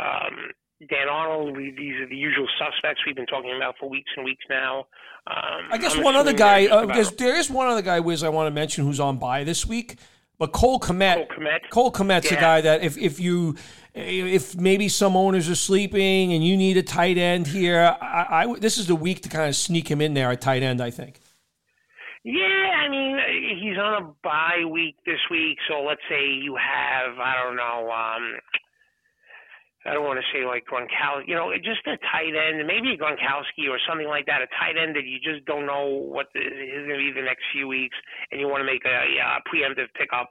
um, 0.00 0.50
Dan 0.80 1.08
Arnold. 1.08 1.56
We, 1.56 1.72
these 1.78 1.94
are 2.00 2.08
the 2.08 2.16
usual 2.16 2.48
suspects 2.58 3.02
we've 3.06 3.14
been 3.14 3.26
talking 3.26 3.54
about 3.56 3.76
for 3.78 3.88
weeks 3.88 4.10
and 4.16 4.24
weeks 4.24 4.44
now. 4.50 4.80
Um, 5.28 5.68
I 5.70 5.78
guess 5.78 5.94
I'm 5.94 6.02
one 6.02 6.16
other 6.16 6.32
guy. 6.32 6.66
Uh, 6.66 6.86
because 6.86 7.12
there 7.12 7.36
is 7.36 7.48
one 7.48 7.68
other 7.68 7.82
guy, 7.82 8.00
Wiz, 8.00 8.24
I 8.24 8.30
want 8.30 8.48
to 8.48 8.50
mention 8.50 8.84
who's 8.84 8.98
on 8.98 9.18
bye 9.18 9.44
this 9.44 9.64
week. 9.64 9.96
But 10.38 10.52
Cole 10.52 10.80
Kmet, 10.80 11.14
Cole, 11.14 11.26
Kmet. 11.38 11.70
Cole 11.70 11.92
Kmet's 11.92 12.30
yeah. 12.30 12.38
a 12.38 12.40
guy 12.40 12.60
that 12.60 12.82
if, 12.82 12.98
if 12.98 13.20
you 13.20 13.56
if 13.94 14.56
maybe 14.56 14.88
some 14.88 15.16
owners 15.16 15.48
are 15.48 15.56
sleeping 15.56 16.32
and 16.32 16.44
you 16.44 16.56
need 16.56 16.76
a 16.76 16.82
tight 16.82 17.18
end 17.18 17.46
here, 17.46 17.96
I, 18.00 18.44
I 18.44 18.58
this 18.58 18.76
is 18.76 18.88
the 18.88 18.96
week 18.96 19.22
to 19.22 19.28
kind 19.28 19.48
of 19.48 19.54
sneak 19.54 19.88
him 19.88 20.00
in 20.00 20.14
there 20.14 20.30
at 20.30 20.40
tight 20.40 20.64
end. 20.64 20.80
I 20.80 20.90
think. 20.90 21.20
Yeah, 22.28 22.84
I 22.84 22.92
mean 22.92 23.16
he's 23.56 23.80
on 23.80 24.04
a 24.04 24.06
bye 24.22 24.68
week 24.68 24.96
this 25.06 25.20
week, 25.30 25.56
so 25.64 25.80
let's 25.80 26.04
say 26.12 26.28
you 26.28 26.56
have 26.60 27.16
I 27.16 27.40
don't 27.40 27.56
know, 27.56 27.88
um 27.88 28.36
I 29.88 29.96
don't 29.96 30.04
want 30.04 30.20
to 30.20 30.28
say 30.36 30.44
like 30.44 30.68
Gronkowski, 30.68 31.24
you 31.24 31.34
know, 31.34 31.48
just 31.56 31.80
a 31.88 31.96
tight 32.12 32.36
end, 32.36 32.60
maybe 32.68 33.00
Gronkowski 33.00 33.72
or 33.72 33.80
something 33.88 34.08
like 34.12 34.26
that, 34.28 34.44
a 34.44 34.48
tight 34.60 34.76
end 34.76 34.92
that 34.96 35.08
you 35.08 35.16
just 35.24 35.46
don't 35.48 35.64
know 35.64 35.88
what 35.88 36.28
the, 36.36 36.44
is 36.44 36.84
going 36.84 37.00
to 37.00 37.06
be 37.08 37.16
the 37.16 37.24
next 37.24 37.48
few 37.56 37.64
weeks, 37.64 37.96
and 38.30 38.36
you 38.40 38.48
want 38.48 38.60
to 38.60 38.68
make 38.68 38.84
a, 38.84 38.90
a 38.92 39.40
preemptive 39.48 39.88
pickup. 39.96 40.28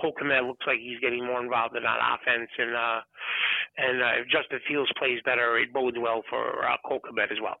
Cole 0.00 0.14
Kmet 0.16 0.46
looks 0.48 0.64
like 0.66 0.78
he's 0.80 0.98
getting 1.04 1.26
more 1.26 1.42
involved 1.42 1.76
in 1.76 1.82
that 1.84 2.00
offense, 2.00 2.48
and 2.56 2.72
uh, 2.74 3.00
and 3.76 3.96
uh, 4.00 4.12
if 4.22 4.32
Justin 4.32 4.60
Fields 4.66 4.90
plays 4.96 5.20
better, 5.24 5.58
it 5.58 5.74
bodes 5.74 5.98
well 6.00 6.22
for 6.30 6.64
uh, 6.64 6.80
Cole 6.88 7.04
Kmet 7.04 7.30
as 7.30 7.38
well. 7.42 7.60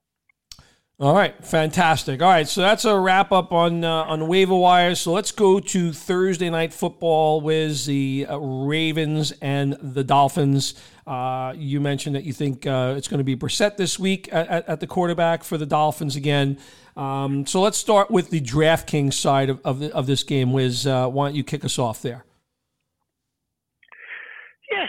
All 1.00 1.12
right, 1.12 1.34
fantastic. 1.44 2.22
All 2.22 2.28
right, 2.28 2.46
so 2.46 2.60
that's 2.60 2.84
a 2.84 2.96
wrap 2.96 3.32
up 3.32 3.50
on 3.50 3.82
uh, 3.82 4.04
on 4.04 4.28
waiver 4.28 4.54
wires. 4.54 5.00
So 5.00 5.10
let's 5.10 5.32
go 5.32 5.58
to 5.58 5.92
Thursday 5.92 6.48
night 6.50 6.72
football 6.72 7.40
with 7.40 7.84
the 7.84 8.28
uh, 8.30 8.38
Ravens 8.38 9.32
and 9.42 9.76
the 9.82 10.04
Dolphins. 10.04 10.74
Uh, 11.04 11.52
you 11.56 11.80
mentioned 11.80 12.14
that 12.14 12.22
you 12.22 12.32
think 12.32 12.64
uh, 12.64 12.94
it's 12.96 13.08
going 13.08 13.18
to 13.18 13.24
be 13.24 13.34
Brissett 13.34 13.76
this 13.76 13.98
week 13.98 14.28
at, 14.32 14.68
at, 14.68 14.78
the 14.78 14.86
quarterback 14.86 15.42
for 15.42 15.58
the 15.58 15.66
Dolphins 15.66 16.14
again. 16.14 16.58
Um, 16.96 17.44
so 17.44 17.60
let's 17.60 17.76
start 17.76 18.08
with 18.08 18.30
the 18.30 18.40
DraftKings 18.40 19.14
side 19.14 19.50
of 19.50 19.60
of, 19.64 19.80
the, 19.80 19.92
of 19.92 20.06
this 20.06 20.22
game. 20.22 20.52
Wiz, 20.52 20.86
uh, 20.86 21.08
why 21.08 21.26
don't 21.26 21.34
you 21.34 21.42
kick 21.42 21.64
us 21.64 21.76
off 21.76 22.02
there? 22.02 22.24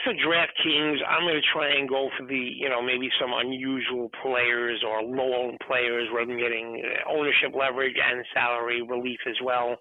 So 0.05 0.11
DraftKings, 0.13 1.01
I'm 1.09 1.25
going 1.25 1.33
to 1.33 1.49
try 1.51 1.73
and 1.73 1.89
go 1.89 2.09
for 2.15 2.27
the, 2.27 2.37
you 2.37 2.69
know, 2.69 2.79
maybe 2.79 3.09
some 3.19 3.33
unusual 3.33 4.11
players 4.21 4.83
or 4.85 5.01
low-owned 5.01 5.57
players 5.65 6.07
where 6.13 6.21
I'm 6.21 6.37
getting 6.37 6.77
uh, 6.85 7.09
ownership 7.09 7.57
leverage 7.57 7.97
and 7.97 8.23
salary 8.31 8.83
relief 8.83 9.17
as 9.27 9.33
well. 9.43 9.75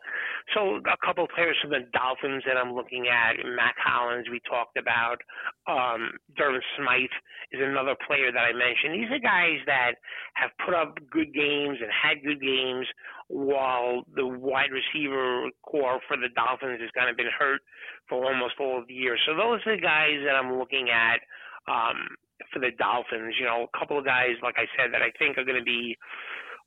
So 0.55 0.81
a 0.81 0.97
couple 1.05 1.25
of 1.25 1.31
players 1.37 1.57
from 1.61 1.73
the 1.73 1.85
Dolphins 1.93 2.43
that 2.47 2.57
I'm 2.57 2.73
looking 2.73 3.05
at, 3.05 3.37
Mack 3.45 3.77
Hollins 3.77 4.27
we 4.33 4.41
talked 4.49 4.79
about, 4.79 5.21
um, 5.69 6.17
Durham 6.37 6.61
Smythe 6.81 7.13
is 7.53 7.61
another 7.61 7.95
player 8.09 8.33
that 8.33 8.49
I 8.49 8.57
mentioned. 8.57 8.97
These 8.97 9.13
are 9.13 9.21
guys 9.21 9.61
that 9.67 9.93
have 10.41 10.57
put 10.65 10.73
up 10.73 10.97
good 11.13 11.35
games 11.35 11.77
and 11.85 11.93
had 11.93 12.25
good 12.25 12.41
games 12.41 12.89
while 13.29 14.03
the 14.15 14.27
wide 14.27 14.71
receiver 14.71 15.49
corps 15.63 16.01
for 16.07 16.17
the 16.17 16.29
Dolphins 16.35 16.81
has 16.81 16.91
kind 16.97 17.09
of 17.11 17.17
been 17.17 17.33
hurt 17.39 17.61
for 18.09 18.25
almost 18.25 18.55
all 18.61 18.79
of 18.79 18.87
the 18.87 18.95
year. 18.95 19.17
So 19.27 19.35
those 19.35 19.61
are 19.67 19.77
the 19.77 19.83
guys 19.83 20.21
that 20.25 20.37
I'm 20.37 20.59
looking 20.59 20.91
at 20.91 21.21
um, 21.67 22.09
for 22.53 22.59
the 22.61 22.71
Dolphins. 22.79 23.35
You 23.39 23.47
know, 23.47 23.67
a 23.67 23.79
couple 23.79 23.99
of 23.99 24.05
guys, 24.05 24.37
like 24.43 24.57
I 24.59 24.69
said, 24.77 24.93
that 24.93 25.03
I 25.03 25.11
think 25.19 25.39
are 25.39 25.45
going 25.45 25.59
to 25.59 25.65
be 25.65 25.97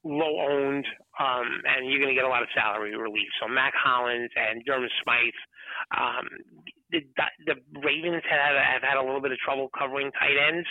low 0.04 0.40
owned, 0.40 0.86
um, 1.20 1.48
and 1.66 1.90
you're 1.90 2.00
going 2.00 2.14
to 2.14 2.18
get 2.18 2.26
a 2.26 2.32
lot 2.32 2.42
of 2.42 2.50
salary 2.56 2.96
relief. 2.96 3.28
So 3.42 3.48
Mack 3.48 3.74
Hollins 3.76 4.32
and 4.36 4.64
Durham 4.66 4.88
Smythe. 5.04 5.42
Um, 5.98 6.26
the, 6.92 7.04
the 7.46 7.56
Ravens 7.84 8.24
have, 8.30 8.56
have 8.56 8.82
had 8.82 8.98
a 8.98 9.04
little 9.04 9.22
bit 9.22 9.32
of 9.32 9.38
trouble 9.40 9.70
covering 9.78 10.12
tight 10.16 10.40
ends, 10.40 10.68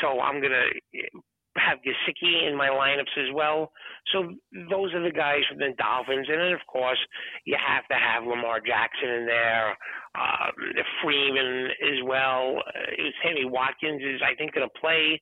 so 0.00 0.20
I'm 0.20 0.40
going 0.40 0.56
to 0.56 1.20
have 1.60 1.78
Gesicki 1.84 2.48
in 2.48 2.56
my 2.56 2.68
lineups 2.68 3.12
as 3.18 3.34
well. 3.34 3.72
So 4.12 4.32
those 4.70 4.94
are 4.94 5.02
the 5.02 5.12
guys 5.12 5.42
from 5.48 5.58
the 5.58 5.74
Dolphins, 5.78 6.26
and 6.28 6.40
then 6.40 6.52
of 6.52 6.64
course 6.66 6.98
you 7.44 7.56
have 7.56 7.86
to 7.88 7.94
have 7.94 8.24
Lamar 8.24 8.60
Jackson 8.60 9.08
in 9.08 9.26
there, 9.26 9.76
um, 10.14 10.52
Freeman 11.02 11.68
as 11.82 11.98
well. 12.04 12.58
Uh, 12.58 13.10
Sammy 13.22 13.44
Watkins 13.44 14.02
is 14.02 14.20
I 14.24 14.34
think 14.34 14.54
going 14.54 14.66
to 14.66 14.80
play 14.80 15.20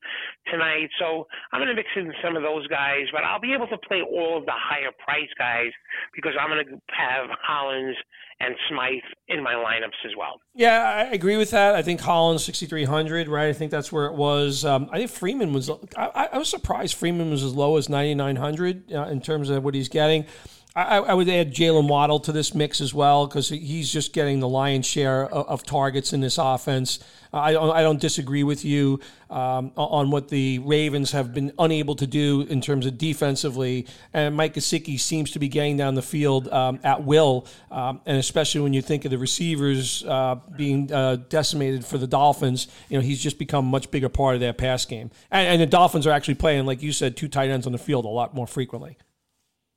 tonight, 0.50 0.88
so 0.98 1.26
I'm 1.52 1.60
going 1.60 1.68
to 1.68 1.74
mix 1.74 1.88
in 1.96 2.12
some 2.22 2.36
of 2.36 2.42
those 2.42 2.66
guys, 2.68 3.06
but 3.12 3.24
I'll 3.24 3.40
be 3.40 3.54
able 3.54 3.68
to 3.68 3.78
play 3.88 4.02
all 4.02 4.38
of 4.38 4.46
the 4.46 4.56
higher 4.56 4.92
price 5.04 5.30
guys 5.38 5.72
because 6.14 6.32
I'm 6.38 6.48
going 6.48 6.64
to 6.64 6.78
have 6.94 7.28
Hollins 7.42 7.96
and 8.40 8.54
Smythe 8.68 9.02
in 9.28 9.42
my 9.42 9.54
lineups 9.54 10.04
as 10.04 10.12
well. 10.16 10.40
Yeah, 10.54 10.82
I 10.82 11.04
agree 11.12 11.36
with 11.36 11.50
that. 11.52 11.74
I 11.74 11.82
think 11.82 12.00
Hollins 12.00 12.44
6,300, 12.44 13.28
right? 13.28 13.48
I 13.48 13.52
think 13.52 13.70
that's 13.70 13.90
where 13.90 14.06
it 14.06 14.14
was. 14.14 14.64
Um, 14.64 14.88
I 14.92 14.98
think 14.98 15.10
Freeman 15.10 15.52
was, 15.52 15.70
I, 15.96 16.28
I, 16.32 16.38
was 16.38 16.48
surprised 16.48 16.96
Freeman 16.96 17.30
was 17.30 17.42
as 17.42 17.54
low 17.54 17.76
as 17.76 17.88
9,900 17.88 18.92
uh, 18.92 19.02
in 19.04 19.20
terms 19.20 19.48
of 19.48 19.64
what 19.64 19.74
he's 19.74 19.88
getting. 19.88 20.26
I, 20.76 20.98
I 20.98 21.14
would 21.14 21.28
add 21.30 21.54
Jaylen 21.54 21.88
Waddle 21.88 22.20
to 22.20 22.32
this 22.32 22.54
mix 22.54 22.82
as 22.82 22.92
well 22.92 23.26
because 23.26 23.48
he's 23.48 23.90
just 23.90 24.12
getting 24.12 24.40
the 24.40 24.48
lion's 24.48 24.84
share 24.84 25.24
of, 25.24 25.48
of 25.48 25.62
targets 25.62 26.12
in 26.12 26.20
this 26.20 26.36
offense. 26.36 26.98
I 27.32 27.52
don't, 27.52 27.70
I 27.74 27.82
don't 27.82 27.98
disagree 27.98 28.44
with 28.44 28.62
you 28.62 29.00
um, 29.30 29.72
on 29.74 30.10
what 30.10 30.28
the 30.28 30.58
Ravens 30.58 31.12
have 31.12 31.32
been 31.32 31.52
unable 31.58 31.94
to 31.96 32.06
do 32.06 32.42
in 32.42 32.60
terms 32.60 32.84
of 32.84 32.98
defensively. 32.98 33.86
And 34.12 34.36
Mike 34.36 34.52
Gesicki 34.52 35.00
seems 35.00 35.30
to 35.30 35.38
be 35.38 35.48
getting 35.48 35.78
down 35.78 35.94
the 35.94 36.02
field 36.02 36.48
um, 36.48 36.78
at 36.84 37.04
will, 37.04 37.46
um, 37.70 38.02
and 38.04 38.18
especially 38.18 38.60
when 38.60 38.74
you 38.74 38.82
think 38.82 39.06
of 39.06 39.10
the 39.10 39.18
receivers 39.18 40.04
uh, 40.04 40.36
being 40.56 40.92
uh, 40.92 41.16
decimated 41.30 41.86
for 41.86 41.96
the 41.96 42.06
Dolphins, 42.06 42.68
you 42.90 42.98
know 42.98 43.02
he's 43.02 43.22
just 43.22 43.38
become 43.38 43.66
a 43.66 43.70
much 43.70 43.90
bigger 43.90 44.10
part 44.10 44.34
of 44.34 44.40
their 44.40 44.52
pass 44.52 44.84
game. 44.84 45.10
And, 45.30 45.48
and 45.48 45.62
the 45.62 45.66
Dolphins 45.66 46.06
are 46.06 46.12
actually 46.12 46.34
playing, 46.34 46.66
like 46.66 46.82
you 46.82 46.92
said, 46.92 47.16
two 47.16 47.28
tight 47.28 47.48
ends 47.48 47.66
on 47.66 47.72
the 47.72 47.78
field 47.78 48.04
a 48.04 48.08
lot 48.08 48.34
more 48.34 48.46
frequently. 48.46 48.98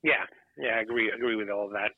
Yeah, 0.04 0.26
yeah, 0.60 0.76
I 0.78 0.82
agree. 0.82 1.12
Agree 1.12 1.36
with 1.36 1.50
all 1.50 1.66
of 1.66 1.72
that. 1.72 1.92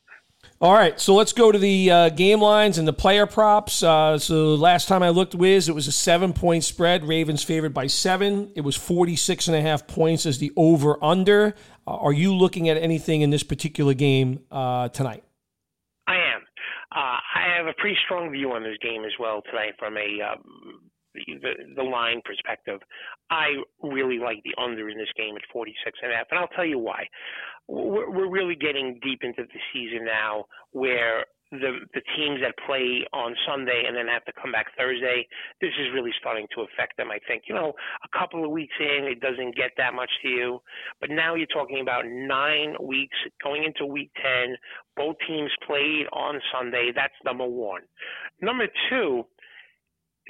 All 0.60 0.74
right, 0.74 1.00
so 1.00 1.16
let's 1.16 1.34
go 1.34 1.52
to 1.52 1.58
the 1.58 1.90
uh, 1.90 2.10
game 2.10 2.40
lines 2.40 2.78
and 2.78 2.88
the 2.88 2.94
player 2.94 3.26
props. 3.26 3.82
Uh, 3.82 4.20
so 4.20 4.54
last 4.54 4.88
time 4.88 5.02
I 5.02 5.10
looked, 5.10 5.34
Wiz, 5.34 5.68
it 5.68 5.74
was 5.74 5.88
a 5.88 5.92
seven 5.92 6.34
point 6.34 6.64
spread. 6.64 7.04
Ravens 7.04 7.44
favored 7.44 7.74
by 7.74 7.88
seven. 7.88 8.52
It 8.56 8.62
was 8.62 8.76
46 8.76 9.48
and 9.48 9.58
a 9.58 9.62
half 9.62 9.88
points 9.88 10.28
as 10.28 10.38
the 10.38 10.52
over 10.56 11.04
under. 11.04 11.56
Uh, 11.88 11.96
are 11.96 12.14
you 12.14 12.36
looking 12.36 12.70
at 12.70 12.78
anything 12.78 13.22
in 13.22 13.32
this 13.32 13.42
particular 13.42 13.96
game 13.96 14.42
uh, 14.52 14.90
tonight? 14.90 15.24
I 16.08 16.16
am. 16.16 16.42
Uh, 16.96 17.18
I 17.36 17.58
have 17.58 17.66
a 17.66 17.74
pretty 17.80 17.98
strong 18.06 18.32
view 18.32 18.52
on 18.52 18.62
this 18.62 18.78
game 18.84 19.04
as 19.04 19.14
well 19.20 19.42
tonight 19.50 19.74
from 19.80 19.98
a 19.98 20.22
um, 20.22 20.92
the, 21.16 21.54
the 21.76 21.84
line 21.84 22.22
perspective. 22.24 22.80
I 23.32 23.64
really 23.82 24.20
like 24.20 24.44
the 24.44 24.54
under 24.62 24.90
in 24.90 24.98
this 24.98 25.12
game 25.18 25.36
at 25.36 25.42
46 25.52 26.00
and 26.04 26.12
a 26.12 26.16
half, 26.16 26.28
and 26.30 26.40
I'll 26.40 26.48
tell 26.50 26.66
you 26.66 26.78
why 26.78 27.08
we're, 27.72 28.30
really 28.30 28.56
getting 28.56 29.00
deep 29.02 29.20
into 29.24 29.44
the 29.44 29.60
season 29.74 30.06
now 30.06 30.46
where 30.72 31.26
the 31.52 31.80
the 31.94 32.02
teams 32.16 32.40
that 32.42 32.56
play 32.66 33.04
on 33.12 33.36
Sunday 33.46 33.84
and 33.86 33.96
then 33.96 34.08
have 34.08 34.24
to 34.26 34.32
come 34.42 34.52
back 34.52 34.68
Thursday, 34.78 35.28
this 35.60 35.72
is 35.80 35.88
really 35.94 36.12
starting 36.20 36.48
to 36.56 36.62
affect 36.62 36.96
them. 36.98 37.12
I 37.12 37.20
think 37.28 37.44
you 37.48 37.56
know 37.56 37.74
a 38.04 38.18
couple 38.18 38.44
of 38.46 38.52
weeks 38.52 38.74
in, 38.80 39.06
it 39.06 39.20
doesn't 39.20 39.56
get 39.56 39.72
that 39.78 39.94
much 39.94 40.10
to 40.24 40.30
you, 40.30 40.62
but 41.00 41.10
now 41.10 41.36
you're 41.36 41.48
talking 41.48 41.82
about 41.82 42.06
nine 42.08 42.76
weeks 42.82 43.18
going 43.44 43.64
into 43.64 43.86
week 43.86 44.12
ten. 44.22 44.56
Both 44.96 45.18
teams 45.28 45.52
played 45.68 46.08
on 46.14 46.40
Sunday. 46.54 46.92
That's 46.96 47.14
number 47.26 47.46
one. 47.46 47.82
Number 48.42 48.68
two, 48.90 49.26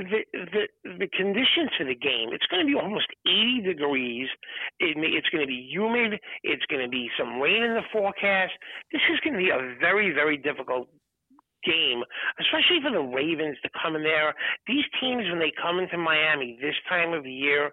the 0.10 0.22
the 0.34 0.64
the 1.00 1.08
conditions 1.16 1.70
for 1.78 1.86
the 1.86 1.96
game. 1.96 2.30
It's 2.32 2.46
going 2.48 2.66
to 2.66 2.68
be 2.68 2.78
almost 2.78 3.08
80 3.26 3.62
degrees. 3.64 4.30
It 4.80 4.98
may, 4.98 5.08
it's 5.08 5.30
going 5.30 5.44
to 5.44 5.48
be 5.48 5.68
humid. 5.70 6.20
It's 6.44 6.66
going 6.66 6.84
to 6.84 6.90
be 6.90 7.10
some 7.18 7.40
rain 7.40 7.64
in 7.64 7.74
the 7.74 7.86
forecast. 7.92 8.54
This 8.92 9.02
is 9.12 9.20
going 9.22 9.34
to 9.34 9.40
be 9.40 9.50
a 9.50 9.76
very 9.80 10.12
very 10.12 10.38
difficult 10.38 10.88
game, 11.64 12.02
especially 12.40 12.82
for 12.82 12.92
the 12.92 13.02
Ravens 13.02 13.58
to 13.64 13.70
come 13.82 13.96
in 13.96 14.04
there. 14.04 14.34
These 14.68 14.86
teams 15.00 15.30
when 15.30 15.40
they 15.40 15.52
come 15.62 15.80
into 15.80 15.98
Miami 15.98 16.58
this 16.62 16.76
time 16.90 17.14
of 17.14 17.26
year, 17.26 17.72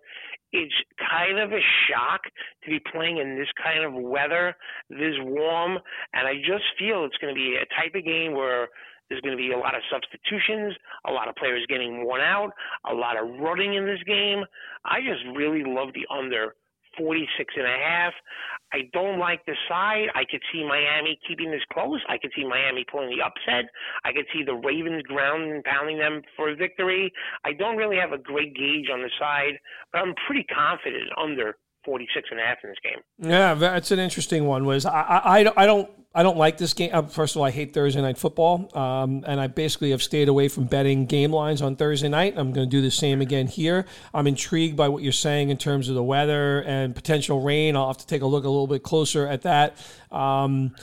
it's 0.53 0.75
kind 0.99 1.39
of 1.39 1.53
a 1.53 1.61
shock 1.89 2.21
to 2.65 2.71
be 2.71 2.81
playing 2.93 3.19
in 3.19 3.37
this 3.37 3.49
kind 3.63 3.85
of 3.85 3.93
weather, 3.93 4.57
this 4.89 5.17
warm, 5.21 5.79
and 6.15 6.27
I 6.27 6.37
just 6.37 6.65
feel 6.79 7.05
it's 7.05 7.19
going 7.19 7.35
to 7.35 7.39
be 7.39 7.57
a 7.57 7.69
type 7.81 7.95
of 7.95 8.05
game 8.05 8.33
where 8.33 8.69
there's 9.09 9.21
going 9.23 9.37
to 9.37 9.41
be 9.43 9.53
a 9.53 9.59
lot 9.59 9.75
of 9.75 9.83
substitutions, 9.91 10.75
a 11.07 11.13
lot 11.13 11.29
of 11.29 11.37
players 11.37 11.65
getting 11.69 12.05
worn 12.05 12.21
out, 12.21 12.51
a 12.91 12.95
lot 12.95 13.17
of 13.17 13.29
running 13.41 13.75
in 13.75 13.87
this 13.87 14.03
game. 14.07 14.45
I 14.85 15.01
just 15.01 15.25
really 15.37 15.65
love 15.65 15.89
the 15.95 16.07
under 16.15 16.55
46 16.99 17.55
and 17.57 17.67
a 17.67 17.79
half. 17.85 18.13
I 18.73 18.91
don't 18.93 19.19
like 19.19 19.45
the 19.47 19.55
side. 19.69 20.09
I 20.15 20.25
could 20.31 20.43
see 20.53 20.67
Miami 20.67 21.19
keeping 21.27 21.51
this 21.51 21.63
close. 21.73 22.03
I 22.09 22.19
could 22.19 22.33
see 22.37 22.45
Miami 22.45 22.85
pulling 22.91 23.11
the 23.11 23.25
upset. 23.25 23.71
I 24.05 24.13
could 24.13 24.27
see 24.33 24.43
the 24.45 24.55
Ravens 24.55 25.03
ground 25.05 25.51
and 25.51 25.65
pounding 25.65 25.99
them 25.99 26.23
for 26.37 26.51
a 26.51 26.57
victory. 26.57 27.13
I 27.45 27.53
don't 27.53 27.77
really 27.77 27.97
have 27.97 28.13
a 28.13 28.19
great 28.19 28.55
gauge 28.55 28.91
on 28.93 29.01
the 29.01 29.11
side, 29.19 29.59
but 29.93 30.03
I'm 30.03 30.15
pretty 30.27 30.45
confident 30.45 31.09
under 31.17 31.57
46 31.89 32.29
and 32.31 32.39
a 32.39 32.43
half 32.43 32.59
in 32.63 32.69
this 32.69 32.79
game. 32.83 33.31
Yeah, 33.31 33.55
that's 33.55 33.91
an 33.93 33.99
interesting 33.99 34.45
one. 34.45 34.67
Was 34.67 34.85
I, 34.85 35.01
I, 35.25 35.63
I 35.63 35.67
don't 35.67 35.91
I 36.15 36.23
don't 36.23 36.37
like 36.37 36.59
this 36.59 36.75
game. 36.75 36.91
Uh, 36.93 37.03
first 37.03 37.35
of 37.35 37.41
all, 37.41 37.47
I 37.47 37.51
hate 37.51 37.73
Thursday 37.73 38.03
night 38.03 38.19
football, 38.19 38.69
um, 38.77 39.25
and 39.27 39.41
I 39.41 39.47
basically 39.47 39.93
have 39.93 40.03
stayed 40.03 40.29
away 40.29 40.49
from 40.49 40.65
betting 40.65 41.07
game 41.07 41.33
lines 41.33 41.63
on 41.63 41.77
Thursday 41.77 42.09
night. 42.11 42.35
I'm 42.37 42.53
going 42.53 42.69
to 42.69 42.71
do 42.71 42.83
the 42.83 42.91
same 42.91 43.23
again 43.23 43.47
here. 43.47 43.87
I'm 44.13 44.27
intrigued 44.27 44.77
by 44.77 44.89
what 44.89 45.03
you're 45.03 45.13
saying 45.13 45.49
in 45.49 45.57
terms 45.57 45.89
of 45.89 45.95
the 45.95 46.03
weather 46.03 46.63
and 46.65 46.95
potential 46.95 47.41
rain. 47.41 47.75
I'll 47.75 47.87
have 47.87 47.99
to 47.99 48.07
take 48.07 48.21
a 48.21 48.27
look 48.27 48.45
a 48.45 48.49
little 48.49 48.67
bit 48.67 48.83
closer 48.83 49.27
at 49.27 49.43
that. 49.43 49.77
Um, 50.11 50.75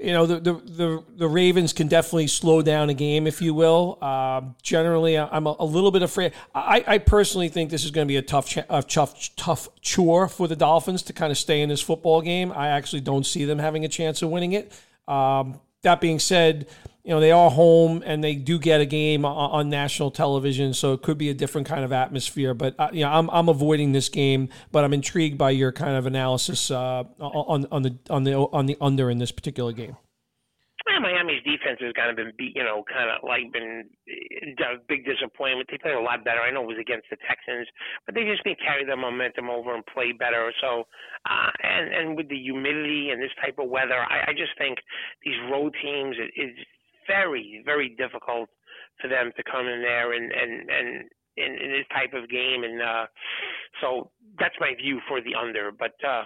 you 0.00 0.12
know, 0.12 0.24
the, 0.24 0.40
the, 0.40 0.52
the, 0.54 1.04
the, 1.16 1.28
Ravens 1.28 1.74
can 1.74 1.86
definitely 1.86 2.26
slow 2.26 2.62
down 2.62 2.88
a 2.88 2.94
game, 2.94 3.26
if 3.26 3.42
you 3.42 3.52
will. 3.52 3.98
Uh, 4.00 4.40
generally, 4.62 5.18
I'm 5.18 5.46
a, 5.46 5.54
a, 5.58 5.64
little 5.64 5.90
bit 5.90 6.02
afraid. 6.02 6.32
I, 6.54 6.82
I 6.86 6.98
personally 6.98 7.50
think 7.50 7.70
this 7.70 7.84
is 7.84 7.90
going 7.90 8.06
to 8.06 8.08
be 8.10 8.16
a 8.16 8.22
tough, 8.22 8.56
a 8.56 8.82
tough, 8.82 9.36
tough 9.36 9.68
chore 9.82 10.26
for 10.26 10.48
the 10.48 10.56
Dolphins 10.56 11.02
to 11.02 11.12
kind 11.12 11.30
of 11.30 11.36
stay 11.36 11.60
in 11.60 11.68
this 11.68 11.82
football 11.82 12.22
game. 12.22 12.50
I 12.50 12.68
actually 12.68 13.02
don't 13.02 13.26
see 13.26 13.44
them 13.44 13.58
having 13.58 13.84
a 13.84 13.88
chance 13.88 14.22
of 14.22 14.30
winning 14.30 14.52
it. 14.52 14.72
Um, 15.06 15.60
that 15.82 16.00
being 16.00 16.18
said, 16.18 16.66
you 17.04 17.10
know 17.10 17.20
they 17.20 17.30
are 17.30 17.50
home 17.50 18.02
and 18.04 18.22
they 18.22 18.34
do 18.34 18.58
get 18.58 18.80
a 18.80 18.86
game 18.86 19.24
on, 19.24 19.50
on, 19.50 19.68
national 19.70 20.10
television, 20.10 20.74
so 20.74 20.92
it 20.92 21.02
could 21.02 21.18
be 21.18 21.30
a 21.30 21.34
different 21.34 21.66
kind 21.66 21.84
of 21.84 21.92
atmosphere. 21.92 22.54
But 22.54 22.74
uh, 22.78 22.90
you 22.92 23.04
know, 23.04 23.10
I'm 23.10 23.30
I'm 23.30 23.48
avoiding 23.48 23.92
this 23.92 24.08
game, 24.08 24.48
but 24.70 24.84
I'm 24.84 24.92
intrigued 24.92 25.38
by 25.38 25.50
your 25.50 25.72
kind 25.72 25.96
of 25.96 26.06
analysis 26.06 26.70
uh, 26.70 27.04
on 27.18 27.66
on 27.70 27.82
the 27.82 27.98
on 28.10 28.24
the 28.24 28.34
on 28.34 28.66
the 28.66 28.76
under 28.80 29.10
in 29.10 29.18
this 29.18 29.32
particular 29.32 29.72
game. 29.72 29.96
Yeah, 30.88 30.98
Miami's 30.98 31.44
defense 31.44 31.78
has 31.80 31.92
kind 31.92 32.10
of 32.10 32.16
been 32.16 32.32
beat, 32.36 32.56
you 32.56 32.64
know, 32.64 32.82
kind 32.88 33.12
of 33.12 33.22
like 33.22 33.52
been 33.52 33.84
a 34.08 34.80
big 34.88 35.04
disappointment. 35.04 35.68
They 35.70 35.78
played 35.78 35.94
a 35.94 36.00
lot 36.00 36.24
better. 36.24 36.40
I 36.40 36.50
know 36.50 36.64
it 36.64 36.72
was 36.72 36.80
against 36.80 37.06
the 37.10 37.20
Texans, 37.28 37.68
but 38.06 38.14
they 38.14 38.24
just 38.24 38.42
need 38.44 38.56
to 38.56 38.64
carry 38.64 38.84
their 38.84 38.96
momentum 38.96 39.50
over 39.50 39.74
and 39.74 39.84
play 39.86 40.12
better. 40.12 40.52
So, 40.60 40.88
uh, 41.28 41.50
and 41.62 41.94
and 41.94 42.06
with 42.16 42.28
the 42.28 42.38
humidity 42.38 43.10
and 43.12 43.22
this 43.22 43.30
type 43.44 43.60
of 43.60 43.68
weather, 43.68 44.02
I, 44.02 44.30
I 44.30 44.32
just 44.32 44.56
think 44.56 44.78
these 45.22 45.36
road 45.52 45.76
teams 45.78 46.16
it 46.18 46.32
is 46.34 46.56
very, 47.06 47.62
very 47.64 47.94
difficult 47.96 48.48
for 49.00 49.08
them 49.08 49.32
to 49.36 49.42
come 49.42 49.66
in 49.66 49.82
there 49.82 50.12
and 50.12 50.30
and 50.32 50.70
and 50.70 51.04
in, 51.36 51.52
in 51.54 51.70
this 51.72 51.86
type 51.92 52.12
of 52.12 52.28
game. 52.28 52.64
And 52.64 52.82
uh, 52.82 53.06
so 53.80 54.10
that's 54.38 54.54
my 54.60 54.74
view 54.80 55.00
for 55.08 55.20
the 55.20 55.34
under. 55.34 55.70
But 55.72 55.94
uh, 56.06 56.24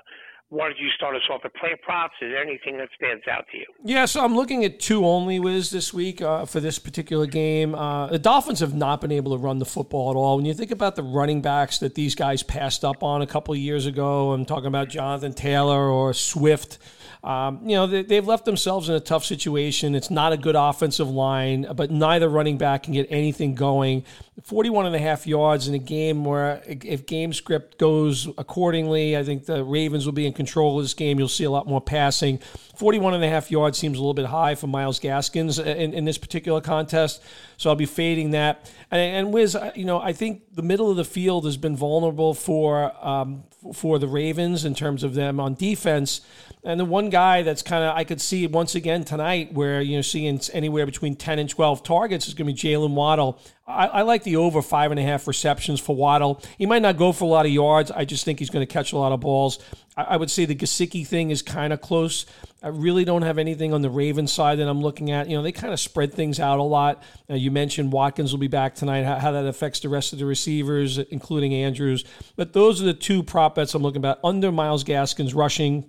why 0.48 0.68
don't 0.68 0.78
you 0.78 0.88
start 0.94 1.16
us 1.16 1.22
off 1.30 1.40
with 1.42 1.52
player 1.54 1.76
props? 1.82 2.14
Is 2.20 2.30
there 2.30 2.42
anything 2.42 2.78
that 2.78 2.88
stands 2.96 3.24
out 3.30 3.44
to 3.50 3.58
you? 3.58 3.66
Yeah, 3.84 4.04
so 4.04 4.24
I'm 4.24 4.36
looking 4.36 4.64
at 4.64 4.78
two 4.78 5.04
only 5.04 5.40
Wiz 5.40 5.70
this 5.70 5.92
week 5.92 6.22
uh, 6.22 6.44
for 6.44 6.60
this 6.60 6.78
particular 6.78 7.26
game. 7.26 7.74
Uh, 7.74 8.08
the 8.08 8.18
Dolphins 8.18 8.60
have 8.60 8.74
not 8.74 9.00
been 9.00 9.12
able 9.12 9.36
to 9.36 9.42
run 9.42 9.58
the 9.58 9.64
football 9.64 10.10
at 10.10 10.16
all. 10.16 10.36
When 10.36 10.44
you 10.44 10.54
think 10.54 10.70
about 10.70 10.96
the 10.96 11.02
running 11.02 11.42
backs 11.42 11.78
that 11.78 11.94
these 11.94 12.14
guys 12.14 12.42
passed 12.42 12.84
up 12.84 13.02
on 13.02 13.22
a 13.22 13.26
couple 13.26 13.54
years 13.56 13.86
ago, 13.86 14.32
I'm 14.32 14.44
talking 14.44 14.66
about 14.66 14.88
Jonathan 14.88 15.32
Taylor 15.32 15.88
or 15.88 16.12
Swift. 16.12 16.78
Um, 17.24 17.60
you 17.62 17.74
know, 17.74 17.86
they, 17.86 18.16
have 18.16 18.26
left 18.26 18.44
themselves 18.44 18.90
in 18.90 18.94
a 18.94 19.00
tough 19.00 19.24
situation. 19.24 19.94
It's 19.94 20.10
not 20.10 20.34
a 20.34 20.36
good 20.36 20.56
offensive 20.56 21.08
line, 21.08 21.66
but 21.74 21.90
neither 21.90 22.28
running 22.28 22.58
back 22.58 22.82
can 22.82 22.92
get 22.92 23.06
anything 23.08 23.54
going. 23.54 24.04
41 24.42 24.84
and 24.84 24.94
a 24.94 24.98
half 24.98 25.26
yards 25.26 25.66
in 25.66 25.72
a 25.72 25.78
game 25.78 26.26
where 26.26 26.62
if 26.66 27.06
game 27.06 27.32
script 27.32 27.78
goes 27.78 28.28
accordingly, 28.36 29.16
I 29.16 29.24
think 29.24 29.46
the 29.46 29.64
Ravens 29.64 30.04
will 30.04 30.12
be 30.12 30.26
in 30.26 30.34
control 30.34 30.78
of 30.78 30.84
this 30.84 30.92
game. 30.92 31.18
You'll 31.18 31.28
see 31.28 31.44
a 31.44 31.50
lot 31.50 31.66
more 31.66 31.80
passing. 31.80 32.40
41 32.76 33.14
and 33.14 33.24
a 33.24 33.28
half 33.30 33.50
yards 33.50 33.78
seems 33.78 33.96
a 33.96 34.00
little 34.02 34.12
bit 34.12 34.26
high 34.26 34.54
for 34.54 34.66
Myles 34.66 34.98
Gaskins 34.98 35.58
in, 35.58 35.94
in 35.94 36.04
this 36.04 36.18
particular 36.18 36.60
contest. 36.60 37.22
So 37.56 37.70
I'll 37.70 37.76
be 37.76 37.86
fading 37.86 38.32
that. 38.32 38.70
And, 38.90 39.00
and 39.00 39.32
Wiz, 39.32 39.56
you 39.74 39.86
know, 39.86 39.98
I 39.98 40.12
think 40.12 40.42
the 40.52 40.62
middle 40.62 40.90
of 40.90 40.98
the 40.98 41.06
field 41.06 41.46
has 41.46 41.56
been 41.56 41.76
vulnerable 41.76 42.34
for 42.34 42.92
um, 43.06 43.44
for 43.72 43.98
the 43.98 44.08
Ravens 44.08 44.64
in 44.64 44.74
terms 44.74 45.02
of 45.02 45.14
them 45.14 45.40
on 45.40 45.54
defense. 45.54 46.20
And 46.62 46.78
the 46.78 46.84
one 46.84 47.10
guy 47.10 47.42
that's 47.42 47.62
kind 47.62 47.84
of 47.84 47.96
I 47.96 48.04
could 48.04 48.20
see 48.20 48.46
once 48.46 48.74
again 48.74 49.04
tonight, 49.04 49.52
where 49.52 49.80
you 49.80 49.96
know 49.96 50.02
seeing 50.02 50.40
anywhere 50.52 50.86
between 50.86 51.16
ten 51.16 51.38
and 51.38 51.48
twelve 51.48 51.82
targets 51.82 52.28
is 52.28 52.34
going 52.34 52.46
to 52.46 52.52
be 52.52 52.58
Jaylen 52.58 52.94
Waddle. 52.94 53.38
I, 53.66 53.86
I, 53.86 54.02
like 54.02 54.24
the 54.24 54.36
over 54.36 54.60
five 54.60 54.90
and 54.90 55.00
a 55.00 55.02
half 55.02 55.26
receptions 55.26 55.80
for 55.80 55.96
Waddle. 55.96 56.42
He 56.58 56.66
might 56.66 56.82
not 56.82 56.98
go 56.98 57.12
for 57.12 57.24
a 57.24 57.28
lot 57.28 57.46
of 57.46 57.52
yards. 57.52 57.90
I 57.90 58.04
just 58.04 58.24
think 58.24 58.38
he's 58.38 58.50
going 58.50 58.66
to 58.66 58.70
catch 58.70 58.92
a 58.92 58.98
lot 58.98 59.12
of 59.12 59.20
balls. 59.20 59.58
I, 59.96 60.02
I 60.02 60.16
would 60.18 60.30
say 60.30 60.44
the 60.44 60.54
Gesicki 60.54 61.06
thing 61.06 61.30
is 61.30 61.40
kind 61.40 61.72
of 61.72 61.80
close. 61.80 62.26
I 62.62 62.68
really 62.68 63.06
don't 63.06 63.22
have 63.22 63.38
anything 63.38 63.72
on 63.72 63.80
the 63.80 63.88
Ravens 63.88 64.32
side 64.32 64.58
that 64.58 64.68
I'm 64.68 64.82
looking 64.82 65.10
at. 65.10 65.30
You 65.30 65.36
know, 65.36 65.42
they 65.42 65.52
kind 65.52 65.72
of 65.72 65.80
spread 65.80 66.12
things 66.12 66.38
out 66.38 66.58
a 66.58 66.62
lot. 66.62 67.02
Uh, 67.28 67.34
you 67.34 67.50
mentioned 67.50 67.90
Watkins 67.90 68.32
will 68.32 68.38
be 68.38 68.48
back 68.48 68.74
tonight. 68.74 69.04
How, 69.04 69.18
how 69.18 69.32
that 69.32 69.46
affects 69.46 69.80
the 69.80 69.88
rest 69.88 70.12
of 70.12 70.18
the 70.18 70.26
receivers, 70.26 70.98
including 70.98 71.54
Andrews. 71.54 72.04
But 72.36 72.52
those 72.52 72.82
are 72.82 72.84
the 72.84 72.94
two 72.94 73.22
prop 73.22 73.54
bets 73.54 73.74
I'm 73.74 73.82
looking 73.82 74.04
at. 74.04 74.18
Under 74.22 74.52
Myles 74.52 74.84
Gaskins 74.84 75.32
rushing 75.32 75.88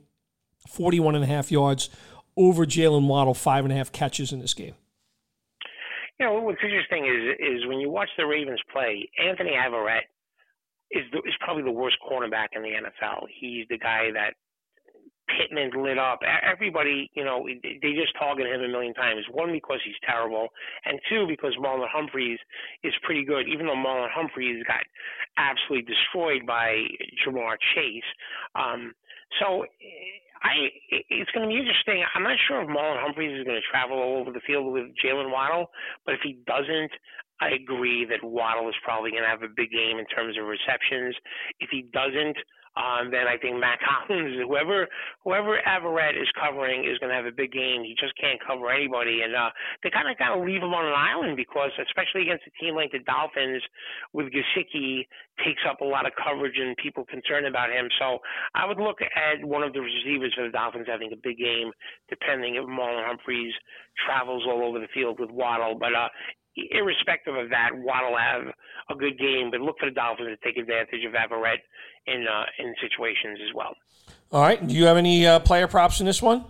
41 0.70 1.16
and 1.16 1.26
a 1.26 1.28
half 1.28 1.52
yards 1.52 1.90
over 2.38 2.66
Jaylen 2.66 3.08
Waddle, 3.08 3.34
five 3.34 3.66
and 3.66 3.74
a 3.74 3.76
half 3.76 3.92
catches 3.92 4.32
in 4.32 4.40
this 4.40 4.54
game. 4.54 4.76
You 6.20 6.26
know 6.28 6.34
what's 6.42 6.64
interesting 6.64 7.06
is 7.06 7.36
is 7.40 7.68
when 7.68 7.80
you 7.80 7.90
watch 7.90 8.10
the 8.18 8.26
Ravens 8.26 8.62
play, 8.72 9.10
Anthony 9.20 9.52
Averett 9.52 10.08
is 10.92 11.04
the, 11.12 11.20
is 11.20 11.36
probably 11.40 11.64
the 11.64 11.72
worst 11.72 11.98
cornerback 12.00 12.48
in 12.54 12.62
the 12.62 12.70
NFL. 12.70 13.26
He's 13.40 13.66
the 13.70 13.78
guy 13.78 14.12
that 14.14 14.34
Pittman 15.28 15.72
lit 15.84 15.98
up. 15.98 16.20
Everybody, 16.44 17.10
you 17.16 17.24
know, 17.24 17.48
they 17.64 17.94
just 17.94 18.14
target 18.18 18.46
him 18.46 18.62
a 18.62 18.68
million 18.68 18.94
times. 18.94 19.26
One 19.32 19.52
because 19.52 19.80
he's 19.84 19.96
terrible, 20.06 20.50
and 20.86 21.00
two 21.10 21.26
because 21.28 21.56
Marlon 21.60 21.88
Humphreys 21.92 22.40
is 22.84 22.94
pretty 23.04 23.26
good. 23.26 23.48
Even 23.48 23.66
though 23.66 23.76
Marlon 23.76 24.10
Humphreys 24.14 24.64
got 24.68 24.86
absolutely 25.38 25.92
destroyed 25.92 26.46
by 26.46 26.86
Ja'Marr 27.26 27.58
Chase, 27.74 28.04
um, 28.56 28.94
so 29.40 29.66
I 30.44 30.70
it's 30.90 31.32
going 31.32 31.48
to 31.48 31.54
be 31.54 31.60
interesting. 31.60 32.04
I'm 32.14 32.24
not 32.24 32.38
sure 32.48 32.62
if 32.62 32.68
Marlon 32.68 33.02
Humphreys 33.02 33.40
is 33.40 33.46
going 33.46 33.60
to 33.60 33.68
travel 33.70 33.98
all 33.98 34.18
over 34.18 34.32
the 34.32 34.42
field 34.46 34.72
with 34.72 34.92
Jaylen 35.04 35.32
Waddle, 35.32 35.72
but 36.06 36.14
if 36.14 36.22
he 36.24 36.40
doesn't, 36.46 36.92
I 37.42 37.50
agree 37.52 38.06
that 38.06 38.24
Waddle 38.24 38.70
is 38.70 38.76
probably 38.84 39.12
going 39.12 39.24
to 39.24 39.30
have 39.30 39.44
a 39.44 39.52
big 39.52 39.72
game 39.72 40.00
in 40.00 40.06
terms 40.08 40.38
of 40.38 40.46
receptions. 40.46 41.16
If 41.60 41.70
he 41.70 41.88
doesn't, 41.92 42.38
um, 42.76 43.12
then 43.12 43.28
I 43.28 43.38
think 43.40 43.60
Matt 43.60 43.80
Collins, 43.80 44.36
whoever 44.48 44.88
whoever 45.24 45.60
Averett 45.64 46.20
is 46.20 46.28
covering, 46.36 46.84
is 46.84 47.00
going 47.00 47.10
to 47.10 47.16
have 47.16 47.26
a 47.26 47.32
big 47.32 47.52
game. 47.52 47.84
He 47.84 47.96
just 47.96 48.14
can't 48.20 48.40
cover 48.44 48.70
anybody, 48.70 49.22
and 49.24 49.36
uh, 49.36 49.50
they 49.84 49.90
kind 49.90 50.12
of 50.12 50.18
got 50.18 50.36
to 50.36 50.40
leave 50.42 50.62
him 50.62 50.74
on 50.76 50.86
an 50.86 50.96
island 50.96 51.38
because, 51.38 51.72
especially 51.80 52.28
against 52.28 52.44
a 52.48 52.54
team 52.60 52.76
like 52.76 52.92
the 52.92 53.00
Dolphins, 53.00 53.64
with 54.12 54.28
Gesicki 54.28 55.08
takes 55.44 55.64
up 55.68 55.82
a 55.82 55.88
lot 55.88 56.06
of 56.06 56.14
coverage 56.16 56.56
and 56.60 56.76
people 56.78 57.04
concerned 57.06 57.48
about 57.48 57.72
him. 57.72 57.88
So 58.00 58.20
I 58.56 58.66
would 58.66 58.80
look 58.80 59.00
at 59.02 59.44
one 59.44 59.64
of 59.64 59.74
the 59.74 59.82
receivers 59.82 60.34
for 60.36 60.44
the 60.44 60.52
Dolphins 60.52 60.88
having 60.88 61.12
a 61.12 61.20
big 61.20 61.38
game, 61.38 61.72
depending 62.10 62.56
if 62.56 62.64
Marlon 62.64 63.08
Humphreys 63.08 63.54
travels 64.06 64.44
all 64.48 64.64
over 64.64 64.80
the 64.80 64.92
field 64.94 65.20
with 65.20 65.32
Waddle. 65.32 65.76
But 65.80 65.96
uh, 65.96 66.10
irrespective 66.72 67.36
of 67.36 67.50
that, 67.50 67.72
Waddle 67.74 68.18
have 68.18 68.54
a 68.90 68.96
good 68.96 69.18
game, 69.20 69.52
but 69.52 69.62
look 69.62 69.78
for 69.80 69.90
the 69.90 69.96
Dolphins 69.96 70.38
to 70.38 70.46
take 70.46 70.58
advantage 70.58 71.04
of 71.06 71.14
Averett 71.14 71.60
in 72.08 72.26
uh, 72.28 72.46
in 72.60 72.74
situations 72.82 73.40
as 73.48 73.54
well. 73.54 73.76
All 74.32 74.42
right. 74.42 74.66
Do 74.66 74.74
you 74.74 74.86
have 74.86 74.98
any 74.98 75.26
uh, 75.26 75.40
player 75.40 75.68
props 75.68 76.00
in 76.00 76.06
this 76.06 76.22
one? 76.22 76.46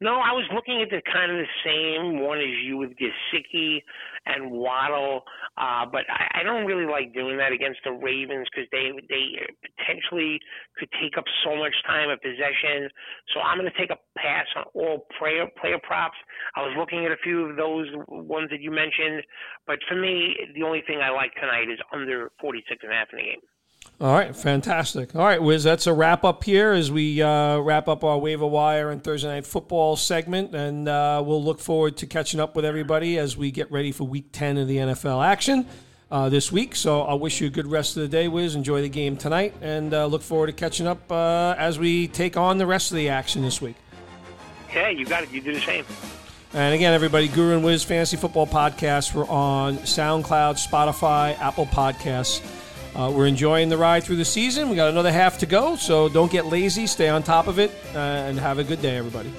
No, 0.00 0.14
I 0.14 0.32
was 0.32 0.44
looking 0.54 0.80
at 0.80 0.88
the 0.90 1.02
kind 1.12 1.30
of 1.30 1.38
the 1.38 1.52
same 1.64 2.20
one 2.20 2.38
as 2.38 2.48
you 2.64 2.78
with 2.78 2.90
Gesicki 2.96 3.82
and 4.26 4.50
Waddle, 4.50 5.22
uh, 5.56 5.86
but 5.90 6.04
I, 6.08 6.40
I 6.40 6.42
don't 6.42 6.66
really 6.66 6.86
like 6.86 7.14
doing 7.14 7.36
that 7.38 7.52
against 7.52 7.80
the 7.84 7.92
Ravens 7.92 8.48
because 8.50 8.68
they 8.72 8.92
they 9.08 9.40
potentially 9.64 10.38
could 10.78 10.88
take 11.00 11.16
up 11.16 11.24
so 11.44 11.56
much 11.56 11.74
time 11.86 12.10
of 12.10 12.20
possession. 12.20 12.88
So 13.34 13.40
I'm 13.40 13.58
going 13.58 13.70
to 13.70 13.78
take 13.78 13.90
a 13.90 14.00
pass 14.18 14.46
on 14.56 14.64
all 14.74 15.06
player 15.18 15.46
player 15.60 15.78
props. 15.82 16.16
I 16.56 16.62
was 16.62 16.74
looking 16.78 17.04
at 17.06 17.12
a 17.12 17.20
few 17.22 17.46
of 17.46 17.56
those 17.56 17.88
ones 18.08 18.50
that 18.50 18.60
you 18.60 18.70
mentioned, 18.70 19.22
but 19.66 19.78
for 19.88 19.96
me, 19.96 20.36
the 20.54 20.62
only 20.62 20.82
thing 20.86 21.00
I 21.00 21.10
like 21.10 21.32
tonight 21.34 21.70
is 21.72 21.78
under 21.92 22.30
46 22.40 22.82
and 22.82 22.92
a 22.92 22.94
half 22.94 23.08
in 23.12 23.18
the 23.18 23.24
game. 23.24 23.40
All 24.00 24.14
right, 24.14 24.34
fantastic. 24.34 25.14
All 25.14 25.26
right, 25.26 25.42
Wiz, 25.42 25.62
that's 25.62 25.86
a 25.86 25.92
wrap 25.92 26.24
up 26.24 26.42
here 26.42 26.72
as 26.72 26.90
we 26.90 27.20
uh, 27.20 27.58
wrap 27.58 27.86
up 27.86 28.02
our 28.02 28.16
waiver 28.16 28.46
wire 28.46 28.90
and 28.90 29.04
Thursday 29.04 29.28
night 29.28 29.44
football 29.44 29.94
segment, 29.94 30.54
and 30.54 30.88
uh, 30.88 31.22
we'll 31.22 31.44
look 31.44 31.60
forward 31.60 31.98
to 31.98 32.06
catching 32.06 32.40
up 32.40 32.56
with 32.56 32.64
everybody 32.64 33.18
as 33.18 33.36
we 33.36 33.50
get 33.50 33.70
ready 33.70 33.92
for 33.92 34.04
Week 34.04 34.32
Ten 34.32 34.56
of 34.56 34.68
the 34.68 34.78
NFL 34.78 35.22
action 35.22 35.66
uh, 36.10 36.30
this 36.30 36.50
week. 36.50 36.76
So 36.76 37.02
I'll 37.02 37.18
wish 37.18 37.42
you 37.42 37.48
a 37.48 37.50
good 37.50 37.66
rest 37.66 37.98
of 37.98 38.02
the 38.02 38.08
day, 38.08 38.26
Wiz. 38.26 38.54
Enjoy 38.54 38.80
the 38.80 38.88
game 38.88 39.18
tonight, 39.18 39.52
and 39.60 39.92
uh, 39.92 40.06
look 40.06 40.22
forward 40.22 40.46
to 40.46 40.54
catching 40.54 40.86
up 40.86 41.12
uh, 41.12 41.54
as 41.58 41.78
we 41.78 42.08
take 42.08 42.38
on 42.38 42.56
the 42.56 42.66
rest 42.66 42.92
of 42.92 42.96
the 42.96 43.10
action 43.10 43.42
this 43.42 43.60
week. 43.60 43.76
Yeah, 44.74 44.88
you 44.88 45.04
got 45.04 45.24
it. 45.24 45.30
You 45.30 45.42
do 45.42 45.52
the 45.52 45.60
same. 45.60 45.84
And 46.54 46.74
again, 46.74 46.94
everybody, 46.94 47.28
Guru 47.28 47.54
and 47.54 47.62
Wiz 47.62 47.84
Fantasy 47.84 48.16
Football 48.16 48.46
Podcast. 48.46 49.14
We're 49.14 49.28
on 49.28 49.76
SoundCloud, 49.76 50.56
Spotify, 50.66 51.38
Apple 51.38 51.66
Podcasts. 51.66 52.40
Uh, 52.94 53.10
we're 53.14 53.26
enjoying 53.26 53.68
the 53.68 53.76
ride 53.76 54.02
through 54.02 54.16
the 54.16 54.24
season. 54.24 54.68
We 54.68 54.76
got 54.76 54.90
another 54.90 55.12
half 55.12 55.38
to 55.38 55.46
go, 55.46 55.76
so 55.76 56.08
don't 56.08 56.30
get 56.30 56.46
lazy. 56.46 56.86
Stay 56.86 57.08
on 57.08 57.22
top 57.22 57.46
of 57.46 57.58
it, 57.58 57.70
uh, 57.94 57.98
and 57.98 58.38
have 58.38 58.58
a 58.58 58.64
good 58.64 58.82
day, 58.82 58.96
everybody. 58.96 59.32